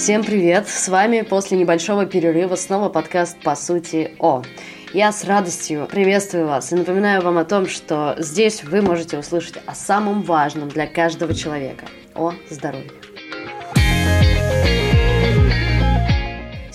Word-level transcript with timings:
Всем 0.00 0.24
привет! 0.24 0.66
С 0.66 0.88
вами 0.88 1.20
после 1.20 1.58
небольшого 1.58 2.06
перерыва 2.06 2.54
снова 2.56 2.88
подкаст 2.88 3.38
«По 3.42 3.54
сути 3.54 4.12
О». 4.18 4.42
Я 4.94 5.12
с 5.12 5.24
радостью 5.24 5.86
приветствую 5.92 6.46
вас 6.46 6.72
и 6.72 6.74
напоминаю 6.74 7.20
вам 7.20 7.36
о 7.36 7.44
том, 7.44 7.68
что 7.68 8.16
здесь 8.16 8.64
вы 8.64 8.80
можете 8.80 9.18
услышать 9.18 9.58
о 9.66 9.74
самом 9.74 10.22
важном 10.22 10.70
для 10.70 10.86
каждого 10.86 11.34
человека– 11.34 11.84
о 12.14 12.32
здоровье. 12.48 13.09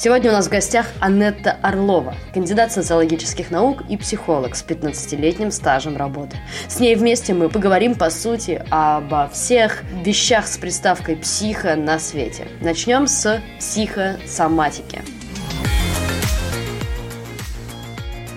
Сегодня 0.05 0.29
у 0.29 0.33
нас 0.33 0.45
в 0.45 0.51
гостях 0.51 0.85
Анетта 0.99 1.57
Орлова, 1.63 2.13
кандидат 2.31 2.71
социологических 2.71 3.49
наук 3.49 3.81
и 3.89 3.97
психолог 3.97 4.55
с 4.55 4.63
15-летним 4.63 5.49
стажем 5.49 5.97
работы. 5.97 6.37
С 6.67 6.79
ней 6.79 6.93
вместе 6.93 7.33
мы 7.33 7.49
поговорим, 7.49 7.95
по 7.95 8.11
сути, 8.11 8.63
обо 8.69 9.27
всех 9.29 9.81
вещах 10.03 10.45
с 10.45 10.59
приставкой 10.59 11.15
«психо» 11.15 11.75
на 11.75 11.97
свете. 11.97 12.47
Начнем 12.61 13.07
с 13.07 13.41
психосоматики. 13.57 15.01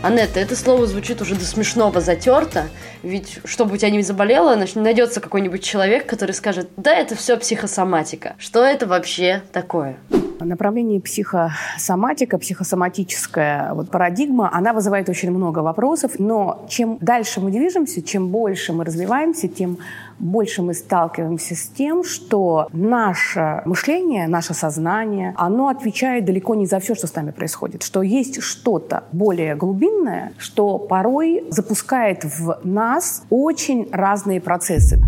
Анетта, 0.03 0.41
это 0.41 0.57
слово 0.57 0.87
звучит 0.87 1.21
уже 1.21 1.35
до 1.35 1.45
смешного 1.45 2.01
затерто, 2.01 2.69
ведь 3.03 3.41
чтобы 3.45 3.75
у 3.75 3.77
тебя 3.77 3.91
не 3.91 4.01
заболело, 4.01 4.59
найдется 4.75 5.21
какой-нибудь 5.21 5.63
человек, 5.63 6.07
который 6.07 6.33
скажет, 6.33 6.71
да, 6.79 6.95
это 6.95 7.15
все 7.15 7.37
психосоматика. 7.37 8.37
Что 8.39 8.65
это 8.65 8.87
вообще 8.87 9.43
такое? 9.53 9.99
Направление 10.41 11.01
психосоматика, 11.01 12.39
психосоматическая 12.39 13.75
вот 13.75 13.91
парадигма, 13.91 14.51
она 14.53 14.73
вызывает 14.73 15.09
очень 15.09 15.31
много 15.31 15.61
вопросов, 15.61 16.13
но 16.19 16.65
чем 16.69 16.99
дальше 17.01 17.41
мы 17.41 17.51
движемся, 17.51 18.03
чем 18.03 18.29
больше 18.29 18.73
мы 18.73 18.85
развиваемся, 18.85 19.49
тем 19.49 19.79
больше 20.19 20.63
мы 20.63 20.75
сталкиваемся 20.75 21.55
с 21.55 21.69
тем, 21.69 22.05
что 22.05 22.69
наше 22.73 23.63
мышление, 23.65 24.29
наше 24.29 24.55
сознание, 24.55 25.35
оно 25.37 25.69
отвечает 25.69 26.25
далеко 26.25 26.55
не 26.55 26.67
за 26.67 26.79
все, 26.81 26.95
что 26.95 27.07
с 27.07 27.15
нами 27.15 27.31
происходит, 27.31 27.83
что 27.83 28.03
есть 28.03 28.41
что-то 28.43 29.05
более 29.13 29.55
глубинное, 29.55 30.33
что 30.39 30.79
порой 30.79 31.45
запускает 31.51 32.25
в 32.25 32.61
нас 32.65 33.23
очень 33.31 33.89
разные 33.93 34.41
процессы. 34.41 34.99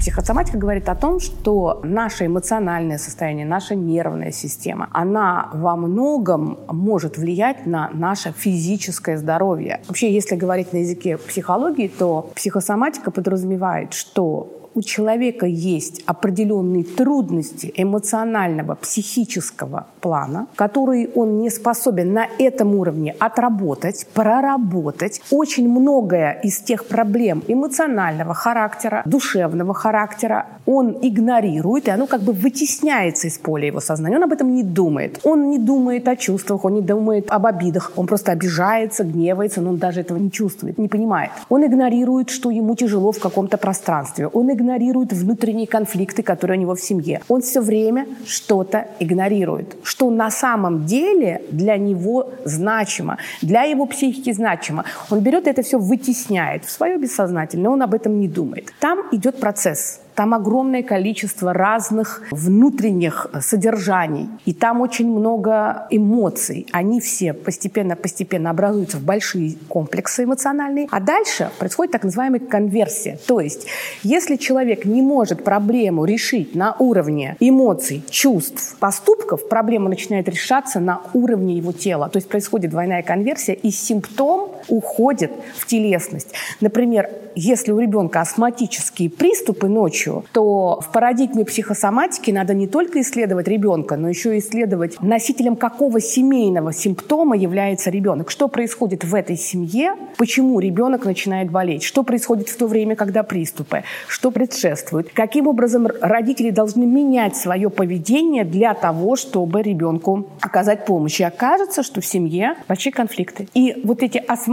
Психосоматика 0.00 0.56
говорит 0.56 0.88
о 0.88 0.94
том, 0.94 1.20
что 1.20 1.80
наше 1.84 2.24
эмоциональное 2.24 2.96
состояние, 2.96 3.44
наша 3.44 3.74
нервная 3.74 4.30
система, 4.32 4.88
она 4.92 5.50
во 5.52 5.76
многом 5.76 6.58
может 6.68 7.18
влиять 7.18 7.66
на 7.66 7.90
наше 7.92 8.32
физическое 8.32 9.18
здоровье. 9.18 9.82
Вообще, 9.88 10.10
если 10.10 10.36
говорить 10.36 10.72
на 10.72 10.78
языке 10.78 11.18
психологии, 11.18 11.88
то 11.88 12.30
психосоматика 12.34 13.10
подразумевает, 13.10 13.92
что 13.92 14.59
у 14.74 14.82
человека 14.82 15.46
есть 15.46 16.02
определенные 16.06 16.84
трудности 16.84 17.72
эмоционального, 17.76 18.74
психического 18.74 19.86
плана, 20.00 20.46
которые 20.54 21.08
он 21.14 21.38
не 21.38 21.50
способен 21.50 22.12
на 22.12 22.26
этом 22.38 22.74
уровне 22.74 23.14
отработать, 23.18 24.06
проработать. 24.14 25.20
Очень 25.30 25.68
многое 25.68 26.40
из 26.42 26.58
тех 26.58 26.86
проблем 26.86 27.42
эмоционального 27.48 28.34
характера, 28.34 29.02
душевного 29.04 29.74
характера 29.74 30.46
он 30.66 30.96
игнорирует, 31.02 31.88
и 31.88 31.90
оно 31.90 32.06
как 32.06 32.22
бы 32.22 32.32
вытесняется 32.32 33.26
из 33.26 33.38
поля 33.38 33.66
его 33.66 33.80
сознания. 33.80 34.16
Он 34.16 34.24
об 34.24 34.32
этом 34.32 34.54
не 34.54 34.62
думает. 34.62 35.20
Он 35.24 35.50
не 35.50 35.58
думает 35.58 36.06
о 36.08 36.16
чувствах, 36.16 36.64
он 36.64 36.74
не 36.74 36.82
думает 36.82 37.26
об 37.30 37.46
обидах. 37.46 37.92
Он 37.96 38.06
просто 38.06 38.32
обижается, 38.32 39.04
гневается, 39.04 39.60
но 39.60 39.70
он 39.70 39.78
даже 39.78 40.00
этого 40.00 40.18
не 40.18 40.30
чувствует, 40.30 40.78
не 40.78 40.88
понимает. 40.88 41.30
Он 41.48 41.64
игнорирует, 41.64 42.30
что 42.30 42.50
ему 42.50 42.76
тяжело 42.76 43.10
в 43.10 43.18
каком-то 43.18 43.56
пространстве. 43.56 44.28
Он 44.28 44.52
игнорирует 44.60 45.12
внутренние 45.12 45.66
конфликты, 45.66 46.22
которые 46.22 46.58
у 46.58 46.62
него 46.62 46.74
в 46.74 46.80
семье. 46.80 47.22
Он 47.28 47.42
все 47.42 47.60
время 47.60 48.06
что-то 48.26 48.86
игнорирует, 49.00 49.76
что 49.82 50.10
на 50.10 50.30
самом 50.30 50.86
деле 50.86 51.42
для 51.50 51.76
него 51.76 52.30
значимо, 52.44 53.18
для 53.42 53.62
его 53.62 53.86
психики 53.86 54.32
значимо. 54.32 54.84
Он 55.10 55.20
берет 55.20 55.46
это 55.46 55.62
все, 55.62 55.78
вытесняет 55.78 56.64
в 56.64 56.70
свое 56.70 56.98
бессознательное, 56.98 57.70
он 57.70 57.82
об 57.82 57.94
этом 57.94 58.20
не 58.20 58.28
думает. 58.28 58.72
Там 58.80 59.00
идет 59.12 59.40
процесс 59.40 59.99
там 60.14 60.34
огромное 60.34 60.82
количество 60.82 61.52
разных 61.52 62.22
внутренних 62.30 63.28
содержаний. 63.40 64.28
И 64.44 64.52
там 64.52 64.80
очень 64.80 65.10
много 65.10 65.86
эмоций. 65.90 66.66
Они 66.72 67.00
все 67.00 67.32
постепенно-постепенно 67.32 68.50
образуются 68.50 68.98
в 68.98 69.02
большие 69.02 69.56
комплексы 69.68 70.24
эмоциональные. 70.24 70.88
А 70.90 71.00
дальше 71.00 71.50
происходит 71.58 71.92
так 71.92 72.04
называемая 72.04 72.40
конверсия. 72.40 73.18
То 73.26 73.40
есть, 73.40 73.66
если 74.02 74.36
человек 74.36 74.84
не 74.84 75.02
может 75.02 75.44
проблему 75.44 76.04
решить 76.04 76.54
на 76.54 76.74
уровне 76.78 77.36
эмоций, 77.40 78.04
чувств, 78.10 78.76
поступков, 78.78 79.48
проблема 79.48 79.88
начинает 79.88 80.28
решаться 80.28 80.80
на 80.80 81.00
уровне 81.14 81.56
его 81.56 81.72
тела. 81.72 82.08
То 82.08 82.16
есть 82.16 82.28
происходит 82.28 82.70
двойная 82.70 83.02
конверсия, 83.02 83.54
и 83.54 83.70
симптом 83.70 84.49
уходит 84.68 85.32
в 85.56 85.66
телесность. 85.66 86.32
Например, 86.60 87.08
если 87.34 87.72
у 87.72 87.78
ребенка 87.78 88.20
астматические 88.20 89.10
приступы 89.10 89.68
ночью, 89.68 90.24
то 90.32 90.80
в 90.80 90.92
парадигме 90.92 91.44
психосоматики 91.44 92.30
надо 92.30 92.54
не 92.54 92.66
только 92.66 93.00
исследовать 93.00 93.48
ребенка, 93.48 93.96
но 93.96 94.08
еще 94.08 94.36
и 94.36 94.40
исследовать 94.40 95.00
носителем 95.00 95.56
какого 95.56 96.00
семейного 96.00 96.72
симптома 96.72 97.36
является 97.36 97.90
ребенок. 97.90 98.30
Что 98.30 98.48
происходит 98.48 99.04
в 99.04 99.14
этой 99.14 99.36
семье, 99.36 99.94
почему 100.16 100.58
ребенок 100.60 101.04
начинает 101.04 101.50
болеть, 101.50 101.82
что 101.82 102.02
происходит 102.02 102.48
в 102.48 102.56
то 102.56 102.66
время, 102.66 102.96
когда 102.96 103.22
приступы, 103.22 103.84
что 104.08 104.30
предшествует, 104.30 105.10
каким 105.12 105.46
образом 105.46 105.86
родители 106.00 106.50
должны 106.50 106.84
менять 106.84 107.36
свое 107.36 107.70
поведение 107.70 108.44
для 108.44 108.74
того, 108.74 109.16
чтобы 109.16 109.62
ребенку 109.62 110.26
оказать 110.40 110.84
помощь. 110.84 111.20
И 111.20 111.24
окажется, 111.24 111.82
что 111.82 112.00
в 112.00 112.06
семье 112.06 112.56
большие 112.68 112.92
конфликты. 112.92 113.48
И 113.54 113.80
вот 113.84 114.02
эти 114.02 114.18
астматические 114.18 114.49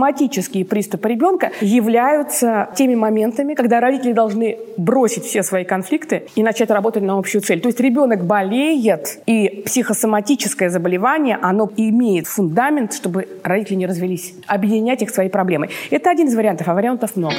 приступы 0.63 1.09
ребенка 1.09 1.51
являются 1.61 2.69
теми 2.75 2.95
моментами, 2.95 3.53
когда 3.53 3.79
родители 3.79 4.13
должны 4.13 4.57
бросить 4.77 5.25
все 5.25 5.43
свои 5.43 5.63
конфликты 5.63 6.23
и 6.35 6.43
начать 6.43 6.69
работать 6.69 7.03
на 7.03 7.17
общую 7.17 7.41
цель. 7.41 7.59
То 7.61 7.67
есть 7.67 7.79
ребенок 7.79 8.25
болеет, 8.25 9.19
и 9.25 9.63
психосоматическое 9.65 10.69
заболевание, 10.69 11.37
оно 11.41 11.69
имеет 11.77 12.27
фундамент, 12.27 12.93
чтобы 12.93 13.27
родители 13.43 13.75
не 13.75 13.87
развелись, 13.87 14.33
объединять 14.47 15.01
их 15.01 15.09
своей 15.09 15.29
проблемой. 15.29 15.69
Это 15.91 16.09
один 16.09 16.27
из 16.27 16.35
вариантов, 16.35 16.67
а 16.67 16.73
вариантов 16.73 17.15
много. 17.15 17.35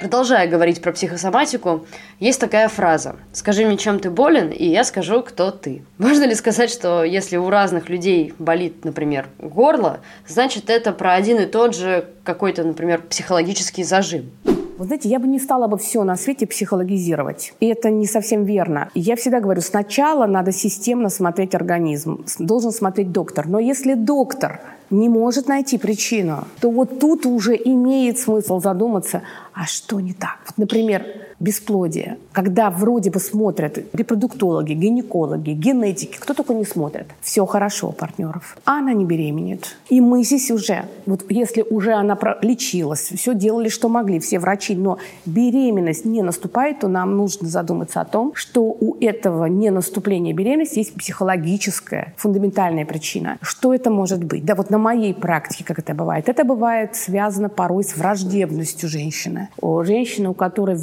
Продолжая 0.00 0.48
говорить 0.48 0.80
про 0.80 0.92
психосоматику, 0.92 1.84
есть 2.20 2.40
такая 2.40 2.68
фраза 2.68 3.16
«Скажи 3.34 3.66
мне, 3.66 3.76
чем 3.76 4.00
ты 4.00 4.08
болен, 4.08 4.48
и 4.48 4.64
я 4.64 4.82
скажу, 4.82 5.22
кто 5.22 5.50
ты». 5.50 5.84
Можно 5.98 6.24
ли 6.24 6.34
сказать, 6.34 6.70
что 6.70 7.04
если 7.04 7.36
у 7.36 7.50
разных 7.50 7.90
людей 7.90 8.32
болит, 8.38 8.82
например, 8.86 9.28
горло, 9.38 10.00
значит 10.26 10.70
это 10.70 10.92
про 10.92 11.12
один 11.12 11.38
и 11.40 11.44
тот 11.44 11.76
же 11.76 12.06
какой-то, 12.24 12.64
например, 12.64 13.02
психологический 13.02 13.84
зажим? 13.84 14.30
Вы 14.80 14.86
знаете, 14.86 15.10
я 15.10 15.18
бы 15.18 15.26
не 15.26 15.38
стала 15.38 15.66
бы 15.66 15.76
все 15.76 16.04
на 16.04 16.16
свете 16.16 16.46
психологизировать. 16.46 17.52
И 17.60 17.66
это 17.66 17.90
не 17.90 18.06
совсем 18.06 18.44
верно. 18.44 18.88
Я 18.94 19.14
всегда 19.14 19.40
говорю, 19.40 19.60
сначала 19.60 20.24
надо 20.24 20.52
системно 20.52 21.10
смотреть 21.10 21.54
организм. 21.54 22.24
Должен 22.38 22.72
смотреть 22.72 23.12
доктор. 23.12 23.46
Но 23.46 23.58
если 23.58 23.92
доктор 23.92 24.62
не 24.88 25.10
может 25.10 25.48
найти 25.48 25.76
причину, 25.76 26.44
то 26.62 26.70
вот 26.70 26.98
тут 26.98 27.26
уже 27.26 27.56
имеет 27.56 28.18
смысл 28.18 28.58
задуматься, 28.58 29.20
а 29.52 29.66
что 29.66 30.00
не 30.00 30.14
так? 30.14 30.38
Вот, 30.46 30.56
например, 30.56 31.04
бесплодие, 31.40 32.18
когда 32.32 32.70
вроде 32.70 33.10
бы 33.10 33.18
смотрят 33.18 33.78
репродуктологи, 33.92 34.74
гинекологи, 34.74 35.50
генетики, 35.50 36.16
кто 36.18 36.34
только 36.34 36.54
не 36.54 36.64
смотрит. 36.64 37.06
Все 37.22 37.44
хорошо 37.46 37.88
у 37.88 37.92
партнеров. 37.92 38.58
А 38.66 38.78
она 38.78 38.92
не 38.92 39.04
беременеет. 39.04 39.76
И 39.88 40.00
мы 40.00 40.22
здесь 40.22 40.50
уже, 40.50 40.84
вот 41.06 41.24
если 41.30 41.62
уже 41.62 41.92
она 41.94 42.18
лечилась, 42.42 43.10
все 43.14 43.34
делали, 43.34 43.68
что 43.68 43.88
могли, 43.88 44.20
все 44.20 44.38
врачи, 44.38 44.76
но 44.76 44.98
беременность 45.24 46.04
не 46.04 46.22
наступает, 46.22 46.80
то 46.80 46.88
нам 46.88 47.16
нужно 47.16 47.48
задуматься 47.48 48.00
о 48.00 48.04
том, 48.04 48.32
что 48.34 48.62
у 48.62 48.96
этого 49.00 49.46
не 49.46 49.70
наступления 49.70 50.34
беременности 50.34 50.78
есть 50.78 50.94
психологическая, 50.94 52.14
фундаментальная 52.18 52.84
причина. 52.84 53.38
Что 53.40 53.72
это 53.74 53.90
может 53.90 54.22
быть? 54.22 54.44
Да 54.44 54.54
вот 54.54 54.70
на 54.70 54.78
моей 54.78 55.14
практике, 55.14 55.64
как 55.64 55.78
это 55.78 55.94
бывает, 55.94 56.28
это 56.28 56.44
бывает 56.44 56.94
связано 56.96 57.48
порой 57.48 57.84
с 57.84 57.96
враждебностью 57.96 58.88
женщины. 58.88 59.48
У 59.60 59.82
женщины, 59.84 60.28
у 60.28 60.34
которой 60.34 60.76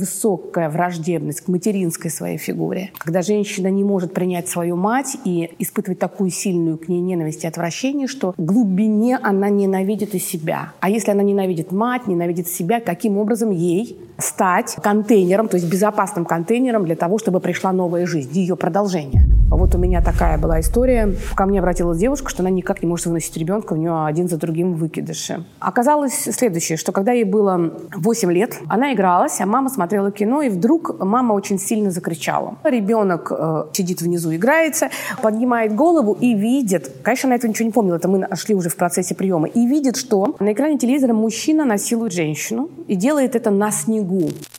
высокая 0.48 0.70
враждебность 0.70 1.42
к 1.42 1.48
материнской 1.50 2.10
своей 2.10 2.38
фигуре, 2.38 2.92
когда 2.98 3.22
женщина 3.22 3.68
не 3.68 3.84
может 3.84 4.14
принять 4.14 4.48
свою 4.48 4.78
мать 4.78 5.18
и 5.26 5.52
испытывать 5.60 6.00
такую 6.00 6.30
сильную 6.30 6.78
к 6.78 6.88
ней 6.88 7.02
ненависть 7.02 7.44
и 7.44 7.48
отвращение, 7.48 8.08
что 8.08 8.34
в 8.38 8.42
глубине 8.46 9.20
она 9.22 9.50
ненавидит 9.50 10.16
и 10.16 10.20
себя. 10.20 10.74
А 10.80 10.90
если 10.90 11.12
она 11.12 11.22
ненавидит 11.22 11.72
мать, 11.72 12.08
ненавидит 12.08 12.48
себя, 12.48 12.80
каким 12.80 13.18
образом 13.18 13.52
ей 13.52 14.00
стать 14.18 14.75
контейнером, 14.81 15.48
то 15.48 15.58
есть 15.58 15.69
безопасным 15.69 16.25
контейнером 16.25 16.86
для 16.86 16.96
того, 16.96 17.18
чтобы 17.18 17.40
пришла 17.40 17.72
новая 17.72 18.06
жизнь, 18.06 18.31
ее 18.34 18.56
продолжение? 18.56 19.24
Вот 19.50 19.74
у 19.75 19.78
меня 19.78 20.02
такая 20.02 20.38
была 20.38 20.60
история. 20.60 21.16
Ко 21.36 21.46
мне 21.46 21.60
обратилась 21.60 21.98
девушка, 21.98 22.30
что 22.30 22.44
она 22.44 22.50
никак 22.50 22.84
не 22.84 22.90
может 22.90 23.06
выносить 23.06 23.38
ребенка, 23.38 23.74
у 23.74 23.75
нее 23.78 24.06
один 24.06 24.28
за 24.28 24.38
другим 24.38 24.74
выкидыши. 24.74 25.46
Оказалось 25.60 26.14
следующее, 26.14 26.78
что 26.78 26.92
когда 26.92 27.14
ей 27.14 27.24
было 27.24 27.72
8 27.96 28.31
лет, 28.34 28.58
она 28.68 28.94
игралась, 28.94 29.40
а 29.40 29.46
мама 29.46 29.69
смотрела 29.69 30.12
кино, 30.12 30.42
и 30.42 30.50
вдруг 30.50 31.00
мама 31.00 31.31
очень 31.31 31.60
сильно 31.60 31.92
закричала. 31.92 32.56
Ребенок 32.66 33.31
э, 33.31 33.63
сидит 33.72 34.02
внизу, 34.02 34.36
играется, 34.36 34.90
поднимает 35.22 35.74
голову 35.74 36.18
и 36.20 36.34
видит, 36.34 36.92
конечно, 37.02 37.28
она 37.28 37.36
этого 37.36 37.50
ничего 37.50 37.68
не 37.68 37.72
помнила, 37.72 37.96
это 37.96 38.10
мы 38.10 38.18
нашли 38.20 38.54
уже 38.54 38.70
в 38.70 38.75
процессе 38.75 39.16
приема, 39.16 39.48
и 39.48 39.66
видит, 39.66 39.96
что 39.96 40.36
на 40.40 40.52
экране 40.52 40.78
телевизора 40.78 41.13
мужчина 41.13 41.63
насилует 41.63 42.12
женщину 42.12 42.70
и 42.88 42.96
делает 42.96 43.36
это 43.36 43.50
на 43.50 43.72
снегу. 43.72 44.06
Gugu. 44.07 44.56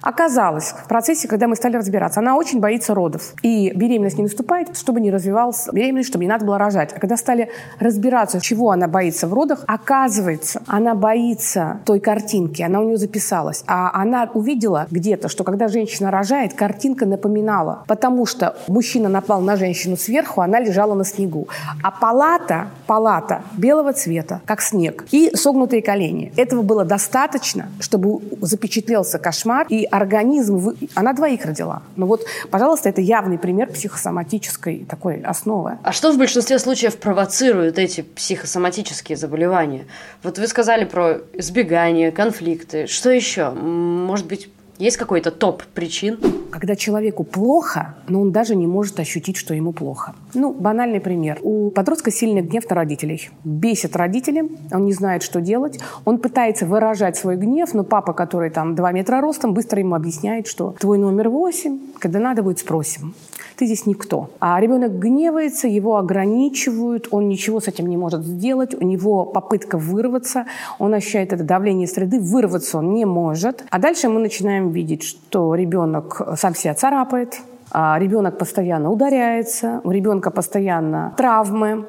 Оказалось, 0.00 0.74
в 0.84 0.88
процессе, 0.88 1.26
когда 1.26 1.48
мы 1.48 1.56
стали 1.56 1.76
разбираться, 1.76 2.20
она 2.20 2.36
очень 2.36 2.60
боится 2.60 2.94
родов. 2.94 3.34
И 3.42 3.72
беременность 3.74 4.16
не 4.16 4.24
наступает, 4.24 4.76
чтобы 4.76 5.00
не 5.00 5.10
развивалась 5.10 5.68
беременность, 5.72 6.08
чтобы 6.08 6.24
не 6.24 6.28
надо 6.28 6.44
было 6.44 6.58
рожать. 6.58 6.92
А 6.94 7.00
когда 7.00 7.16
стали 7.16 7.50
разбираться, 7.80 8.40
чего 8.40 8.70
она 8.70 8.86
боится 8.86 9.26
в 9.26 9.34
родах, 9.34 9.64
оказывается, 9.66 10.62
она 10.66 10.94
боится 10.94 11.80
той 11.84 11.98
картинки, 12.00 12.62
она 12.62 12.80
у 12.80 12.84
нее 12.84 12.96
записалась. 12.96 13.64
А 13.66 13.90
она 13.92 14.30
увидела 14.34 14.86
где-то, 14.90 15.28
что 15.28 15.42
когда 15.42 15.68
женщина 15.68 16.10
рожает, 16.10 16.54
картинка 16.54 17.04
напоминала. 17.04 17.84
Потому 17.88 18.24
что 18.24 18.56
мужчина 18.68 19.08
напал 19.08 19.40
на 19.40 19.56
женщину 19.56 19.96
сверху, 19.96 20.40
она 20.40 20.60
лежала 20.60 20.94
на 20.94 21.04
снегу. 21.04 21.48
А 21.82 21.90
палата, 21.90 22.68
палата 22.86 23.42
белого 23.56 23.92
цвета, 23.92 24.40
как 24.46 24.60
снег, 24.60 25.06
и 25.10 25.30
согнутые 25.34 25.82
колени. 25.82 26.32
Этого 26.36 26.62
было 26.62 26.84
достаточно, 26.84 27.68
чтобы 27.80 28.20
запечатлелся 28.40 29.18
кошмар, 29.18 29.66
и 29.68 29.87
организм, 29.90 30.76
она 30.94 31.12
двоих 31.12 31.44
родила. 31.44 31.82
Ну 31.96 32.06
вот, 32.06 32.24
пожалуйста, 32.50 32.88
это 32.88 33.00
явный 33.00 33.38
пример 33.38 33.70
психосоматической 33.72 34.84
такой 34.88 35.20
основы. 35.22 35.78
А 35.82 35.92
что 35.92 36.12
в 36.12 36.18
большинстве 36.18 36.58
случаев 36.58 36.98
провоцирует 36.98 37.78
эти 37.78 38.02
психосоматические 38.02 39.16
заболевания? 39.16 39.86
Вот 40.22 40.38
вы 40.38 40.46
сказали 40.46 40.84
про 40.84 41.18
избегание, 41.32 42.10
конфликты. 42.12 42.86
Что 42.86 43.10
еще? 43.10 43.50
Может 43.50 44.26
быть, 44.26 44.50
есть 44.78 44.96
какой-то 44.96 45.30
топ 45.30 45.62
причин? 45.74 46.18
Когда 46.50 46.76
человеку 46.76 47.24
плохо, 47.24 47.96
но 48.08 48.20
он 48.20 48.32
даже 48.32 48.54
не 48.54 48.66
может 48.66 49.00
ощутить, 49.00 49.36
что 49.36 49.54
ему 49.54 49.72
плохо. 49.72 50.14
Ну, 50.34 50.52
банальный 50.52 51.00
пример. 51.00 51.38
У 51.42 51.70
подростка 51.70 52.10
сильный 52.10 52.42
гнев 52.42 52.68
на 52.70 52.76
родителей. 52.76 53.30
Бесит 53.44 53.96
родители, 53.96 54.48
он 54.72 54.84
не 54.84 54.92
знает, 54.92 55.22
что 55.22 55.40
делать. 55.40 55.78
Он 56.04 56.18
пытается 56.18 56.64
выражать 56.66 57.16
свой 57.16 57.36
гнев, 57.36 57.74
но 57.74 57.84
папа, 57.84 58.12
который 58.12 58.50
там 58.50 58.74
2 58.74 58.92
метра 58.92 59.20
ростом, 59.20 59.52
быстро 59.52 59.80
ему 59.80 59.94
объясняет, 59.94 60.46
что 60.46 60.74
твой 60.78 60.98
номер 60.98 61.28
8, 61.28 61.78
когда 61.98 62.18
надо 62.18 62.42
будет, 62.42 62.58
спросим 62.58 63.14
ты 63.58 63.66
здесь 63.66 63.86
никто. 63.86 64.30
А 64.38 64.60
ребенок 64.60 64.98
гневается, 64.98 65.66
его 65.66 65.96
ограничивают, 65.96 67.08
он 67.10 67.28
ничего 67.28 67.60
с 67.60 67.66
этим 67.66 67.88
не 67.88 67.96
может 67.96 68.24
сделать, 68.24 68.72
у 68.72 68.84
него 68.84 69.24
попытка 69.24 69.76
вырваться, 69.78 70.46
он 70.78 70.94
ощущает 70.94 71.32
это 71.32 71.42
давление 71.42 71.88
среды, 71.88 72.20
вырваться 72.20 72.78
он 72.78 72.94
не 72.94 73.04
может. 73.04 73.64
А 73.70 73.80
дальше 73.80 74.08
мы 74.08 74.20
начинаем 74.20 74.67
видеть, 74.70 75.02
что 75.02 75.54
ребенок 75.54 76.20
сам 76.36 76.54
себя 76.54 76.74
царапает, 76.74 77.40
а 77.70 77.98
ребенок 77.98 78.38
постоянно 78.38 78.90
ударяется, 78.90 79.80
у 79.84 79.90
ребенка 79.90 80.30
постоянно 80.30 81.12
травмы, 81.16 81.86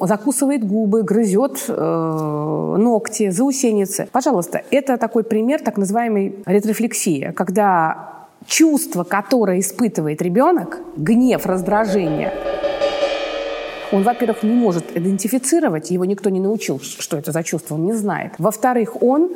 закусывает 0.00 0.66
губы, 0.66 1.02
грызет 1.02 1.64
э, 1.68 2.74
ногти, 2.78 3.28
заусеницы. 3.30 4.08
Пожалуйста, 4.10 4.62
это 4.70 4.96
такой 4.96 5.24
пример 5.24 5.60
так 5.60 5.76
называемой 5.76 6.36
ретрофлексии, 6.46 7.32
когда 7.36 8.26
чувство, 8.46 9.04
которое 9.04 9.60
испытывает 9.60 10.22
ребенок, 10.22 10.80
гнев, 10.96 11.44
раздражение, 11.44 12.32
он, 13.90 14.02
во-первых, 14.02 14.42
не 14.42 14.52
может 14.52 14.96
идентифицировать, 14.96 15.90
его 15.90 16.04
никто 16.04 16.30
не 16.30 16.40
научил, 16.40 16.78
что 16.80 17.16
это 17.16 17.32
за 17.32 17.42
чувство, 17.42 17.74
он 17.74 17.86
не 17.86 17.94
знает. 17.94 18.32
Во-вторых, 18.38 19.02
он 19.02 19.30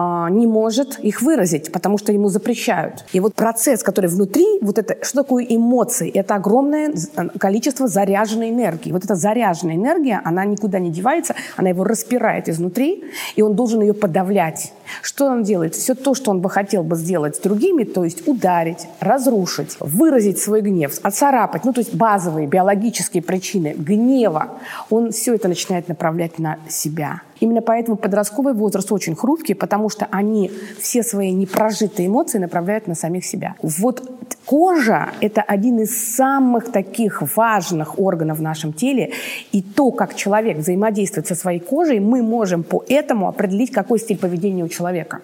а, 0.00 0.30
не 0.30 0.46
может 0.46 1.00
их 1.00 1.22
выразить, 1.22 1.72
потому 1.72 1.98
что 1.98 2.12
ему 2.12 2.28
запрещают. 2.28 3.04
И 3.12 3.18
вот 3.18 3.34
процесс, 3.34 3.82
который 3.82 4.08
внутри, 4.08 4.46
вот 4.60 4.78
это, 4.78 5.04
что 5.04 5.24
такое 5.24 5.44
эмоции? 5.48 6.08
Это 6.08 6.36
огромное 6.36 6.94
количество 7.36 7.88
заряженной 7.88 8.50
энергии. 8.50 8.92
Вот 8.92 9.04
эта 9.04 9.16
заряженная 9.16 9.74
энергия, 9.74 10.20
она 10.24 10.44
никуда 10.44 10.78
не 10.78 10.90
девается, 10.90 11.34
она 11.56 11.70
его 11.70 11.82
распирает 11.82 12.48
изнутри, 12.48 13.02
и 13.34 13.42
он 13.42 13.56
должен 13.56 13.80
ее 13.80 13.92
подавлять. 13.92 14.72
Что 15.02 15.26
он 15.26 15.42
делает? 15.42 15.74
Все 15.74 15.94
то, 15.94 16.14
что 16.14 16.30
он 16.30 16.40
бы 16.40 16.50
хотел 16.50 16.82
бы 16.82 16.96
сделать 16.96 17.36
с 17.36 17.38
другими, 17.40 17.84
то 17.84 18.04
есть 18.04 18.26
ударить, 18.26 18.86
разрушить, 19.00 19.76
выразить 19.80 20.38
свой 20.38 20.60
гнев, 20.60 20.98
оцарапать, 21.02 21.64
ну 21.64 21.72
то 21.72 21.80
есть 21.80 21.94
базовые 21.94 22.46
биологические 22.46 23.22
причины 23.22 23.74
гнева, 23.76 24.58
он 24.90 25.12
все 25.12 25.34
это 25.34 25.48
начинает 25.48 25.88
направлять 25.88 26.38
на 26.38 26.58
себя. 26.68 27.22
Именно 27.40 27.62
поэтому 27.62 27.96
подростковый 27.96 28.54
возраст 28.54 28.90
очень 28.90 29.14
хрупкий, 29.14 29.54
потому 29.54 29.88
что 29.88 30.08
они 30.10 30.50
все 30.80 31.02
свои 31.02 31.32
непрожитые 31.32 32.08
эмоции 32.08 32.38
направляют 32.38 32.88
на 32.88 32.94
самих 32.94 33.24
себя. 33.24 33.54
Вот 33.62 34.02
кожа– 34.44 35.10
это 35.20 35.42
один 35.42 35.80
из 35.80 36.16
самых 36.16 36.72
таких 36.72 37.22
важных 37.36 37.98
органов 37.98 38.38
в 38.38 38.42
нашем 38.42 38.72
теле. 38.72 39.12
И 39.52 39.62
то, 39.62 39.90
как 39.90 40.14
человек 40.14 40.58
взаимодействует 40.58 41.26
со 41.26 41.34
своей 41.34 41.60
кожей, 41.60 42.00
мы 42.00 42.22
можем 42.22 42.62
по 42.62 42.82
этому 42.88 43.28
определить, 43.28 43.72
какой 43.72 43.98
стиль 43.98 44.18
поведения 44.18 44.64
у 44.64 44.68
человека. 44.68 44.77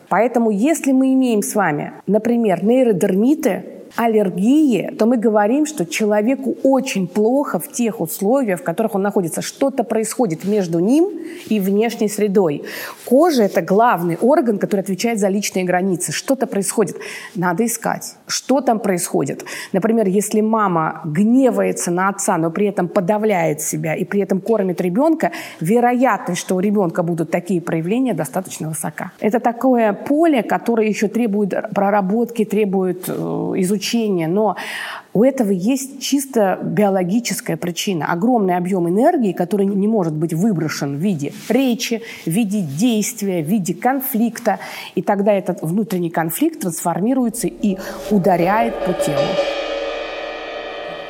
Поэтому 0.09 0.51
если 0.51 0.93
мы 0.93 1.13
имеем 1.15 1.43
с 1.43 1.55
вами, 1.55 1.93
например, 2.07 2.65
нейродермиты, 2.65 3.74
аллергии, 3.97 4.91
то 4.99 5.07
мы 5.07 5.17
говорим, 5.17 5.67
что 5.67 5.87
человеку 5.87 6.57
очень 6.63 7.07
плохо 7.07 7.59
в 7.59 7.71
тех 7.71 8.01
условиях, 8.01 8.61
в 8.61 8.63
которых 8.65 8.95
он 8.97 9.03
находится. 9.03 9.41
Что-то 9.41 9.85
происходит 9.85 10.45
между 10.45 10.81
ним 10.81 11.11
и 11.47 11.61
внешней 11.61 12.09
средой. 12.09 12.65
Кожа– 13.05 13.43
это 13.45 13.63
главный 13.63 14.17
орган, 14.21 14.59
который 14.59 14.81
отвечает 14.81 15.21
за 15.21 15.29
личные 15.29 15.65
границы. 15.65 16.11
Что-то 16.11 16.47
происходит. 16.47 16.97
Надо 17.37 17.65
искать. 17.65 18.17
Что 18.27 18.61
там 18.61 18.81
происходит? 18.81 19.45
Например, 19.73 20.09
если 20.09 20.41
мама 20.41 21.03
гневается 21.05 21.91
на 21.91 22.09
отца, 22.09 22.37
но 22.37 22.51
при 22.51 22.67
этом 22.67 22.89
подавляет 22.89 23.61
себя 23.61 23.95
и 23.95 24.05
при 24.05 24.21
этом 24.21 24.41
кормит 24.41 24.81
ребенка, 24.81 25.31
вероятность, 25.61 26.41
что 26.41 26.57
у 26.57 26.61
ребенка 26.61 27.03
будут 27.03 27.31
такие 27.31 27.61
проявления, 27.61 28.15
достаточно 28.15 28.69
высока. 28.69 29.13
Это 29.21 29.39
такое 29.39 29.93
поле, 29.93 30.43
которое 30.43 30.89
еще 30.89 31.07
требует 31.07 31.55
проработки, 31.75 32.45
требует 32.45 33.05
э, 33.09 33.13
изучения 33.13 33.84
изучения, 33.85 34.29
но 34.29 34.57
у 35.13 35.23
этого 35.23 35.51
есть 35.51 36.01
чисто 36.01 36.59
биологическая 36.63 37.57
причина. 37.57 38.07
Огромный 38.07 38.57
объем 38.57 38.89
энергии, 38.89 39.33
который 39.33 39.67
не 39.67 39.89
может 39.89 40.15
быть 40.15 40.33
выброшен 40.33 40.97
в 40.97 40.99
виде 40.99 41.33
речи, 41.49 42.03
в 42.25 42.31
виде 42.31 42.61
действия, 42.61 43.43
в 43.43 43.47
виде 43.47 43.75
конфликта. 43.75 44.59
И 44.95 45.03
тогда 45.03 45.33
этот 45.33 45.63
внутренний 45.63 46.11
конфликт 46.11 46.61
трансформируется 46.61 47.47
и 47.47 47.77
ударяет 48.11 48.75
по 48.85 48.93
телу. 48.93 49.19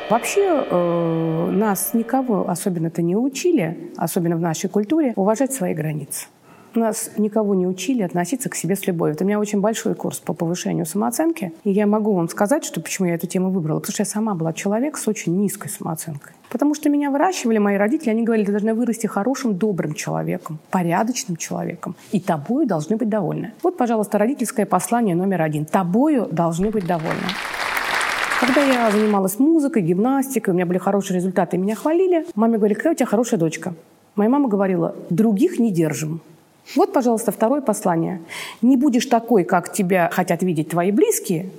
Вообще 0.07 0.63
э, 0.69 1.49
нас 1.51 1.95
никого 1.95 2.47
особенно-то 2.47 3.01
не 3.01 3.15
учили, 3.15 3.91
особенно 3.97 4.35
в 4.35 4.39
нашей 4.39 4.69
культуре, 4.69 5.13
уважать 5.15 5.51
свои 5.51 5.73
границы. 5.73 6.27
Нас 6.75 7.11
никого 7.17 7.55
не 7.55 7.67
учили 7.67 8.01
относиться 8.01 8.49
к 8.49 8.55
себе 8.55 8.75
с 8.75 8.85
любовью. 8.85 9.15
Это 9.15 9.23
у 9.23 9.27
меня 9.27 9.39
очень 9.39 9.61
большой 9.61 9.95
курс 9.95 10.19
по 10.19 10.33
повышению 10.33 10.85
самооценки. 10.85 11.53
И 11.63 11.71
я 11.71 11.87
могу 11.87 12.13
вам 12.13 12.27
сказать, 12.27 12.65
что 12.65 12.81
почему 12.81 13.07
я 13.07 13.15
эту 13.15 13.27
тему 13.27 13.49
выбрала. 13.49 13.79
Потому 13.79 13.93
что 13.93 14.01
я 14.01 14.05
сама 14.05 14.35
была 14.35 14.51
человек 14.51 14.97
с 14.97 15.07
очень 15.07 15.37
низкой 15.37 15.69
самооценкой. 15.69 16.33
Потому 16.49 16.75
что 16.75 16.89
меня 16.89 17.11
выращивали 17.11 17.59
мои 17.59 17.77
родители, 17.77 18.09
они 18.09 18.23
говорили, 18.23 18.45
ты 18.45 18.51
должна 18.51 18.73
вырасти 18.73 19.07
хорошим, 19.07 19.55
добрым 19.55 19.93
человеком, 19.93 20.59
порядочным 20.69 21.37
человеком. 21.37 21.95
И 22.11 22.19
тобою 22.19 22.67
должны 22.67 22.97
быть 22.97 23.07
довольны. 23.07 23.53
Вот, 23.63 23.77
пожалуйста, 23.77 24.17
родительское 24.17 24.65
послание 24.65 25.15
номер 25.15 25.43
один. 25.43 25.65
Тобою 25.65 26.27
должны 26.29 26.71
быть 26.71 26.85
довольны. 26.85 27.23
Когда 28.41 28.61
я 28.63 28.91
занималась 28.91 29.39
музыкой, 29.39 29.81
гимнастикой, 29.81 30.51
у 30.51 30.55
меня 30.55 30.65
были 30.65 30.77
хорошие 30.77 31.15
результаты, 31.15 31.57
меня 31.57 31.75
хвалили, 31.75 32.25
маме 32.35 32.57
говорили, 32.57 32.77
какая 32.77 32.93
у 32.93 32.95
тебя 32.95 33.05
хорошая 33.05 33.39
дочка. 33.39 33.73
Моя 34.15 34.29
мама 34.29 34.49
говорила, 34.49 34.93
других 35.09 35.57
не 35.57 35.71
держим. 35.71 36.21
Вот, 36.75 36.93
пожалуйста, 36.93 37.31
второе 37.31 37.61
послание. 37.61 38.21
Не 38.61 38.77
будешь 38.77 39.05
такой, 39.05 39.43
как 39.43 39.71
тебя 39.71 40.09
хотят 40.11 40.41
видеть 40.41 40.69
твои 40.69 40.91
близкие, 40.91 41.49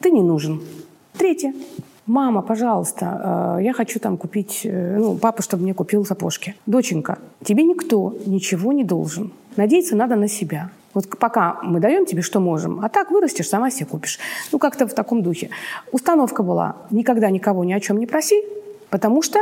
ты 0.00 0.10
не 0.10 0.22
нужен. 0.22 0.62
Третье. 1.16 1.52
Мама, 2.06 2.40
пожалуйста, 2.40 3.58
э, 3.58 3.64
я 3.64 3.72
хочу 3.72 3.98
там 4.00 4.16
купить, 4.16 4.62
э, 4.64 4.96
ну, 4.98 5.16
папа, 5.16 5.42
чтобы 5.42 5.64
мне 5.64 5.74
купил 5.74 6.06
сапожки. 6.06 6.54
Доченька, 6.64 7.18
тебе 7.44 7.64
никто 7.64 8.16
ничего 8.24 8.72
не 8.72 8.84
должен. 8.84 9.32
Надеяться 9.56 9.96
надо 9.96 10.16
на 10.16 10.28
себя. 10.28 10.70
Вот 10.94 11.18
пока 11.18 11.58
мы 11.62 11.80
даем 11.80 12.06
тебе, 12.06 12.22
что 12.22 12.40
можем, 12.40 12.80
а 12.82 12.88
так 12.88 13.10
вырастешь, 13.10 13.48
сама 13.48 13.70
себе 13.70 13.86
купишь. 13.86 14.18
Ну, 14.52 14.58
как-то 14.58 14.86
в 14.86 14.94
таком 14.94 15.22
духе. 15.22 15.50
Установка 15.92 16.42
была, 16.42 16.76
никогда 16.90 17.28
никого 17.30 17.62
ни 17.64 17.74
о 17.74 17.80
чем 17.80 17.98
не 17.98 18.06
проси, 18.06 18.42
потому 18.88 19.20
что 19.20 19.40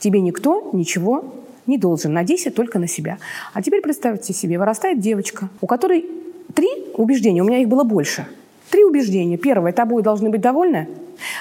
тебе 0.00 0.20
никто 0.20 0.70
ничего 0.72 1.24
не 1.66 1.78
должен. 1.78 2.12
Надейся 2.12 2.50
только 2.50 2.78
на 2.78 2.86
себя. 2.86 3.18
А 3.52 3.62
теперь 3.62 3.80
представьте 3.80 4.32
себе, 4.32 4.58
вырастает 4.58 5.00
девочка, 5.00 5.48
у 5.60 5.66
которой 5.66 6.06
три 6.54 6.68
убеждения, 6.94 7.42
у 7.42 7.46
меня 7.46 7.58
их 7.58 7.68
было 7.68 7.84
больше. 7.84 8.26
Три 8.70 8.84
убеждения. 8.84 9.36
Первое, 9.36 9.72
тобой 9.72 10.02
должны 10.02 10.30
быть 10.30 10.40
довольны. 10.40 10.88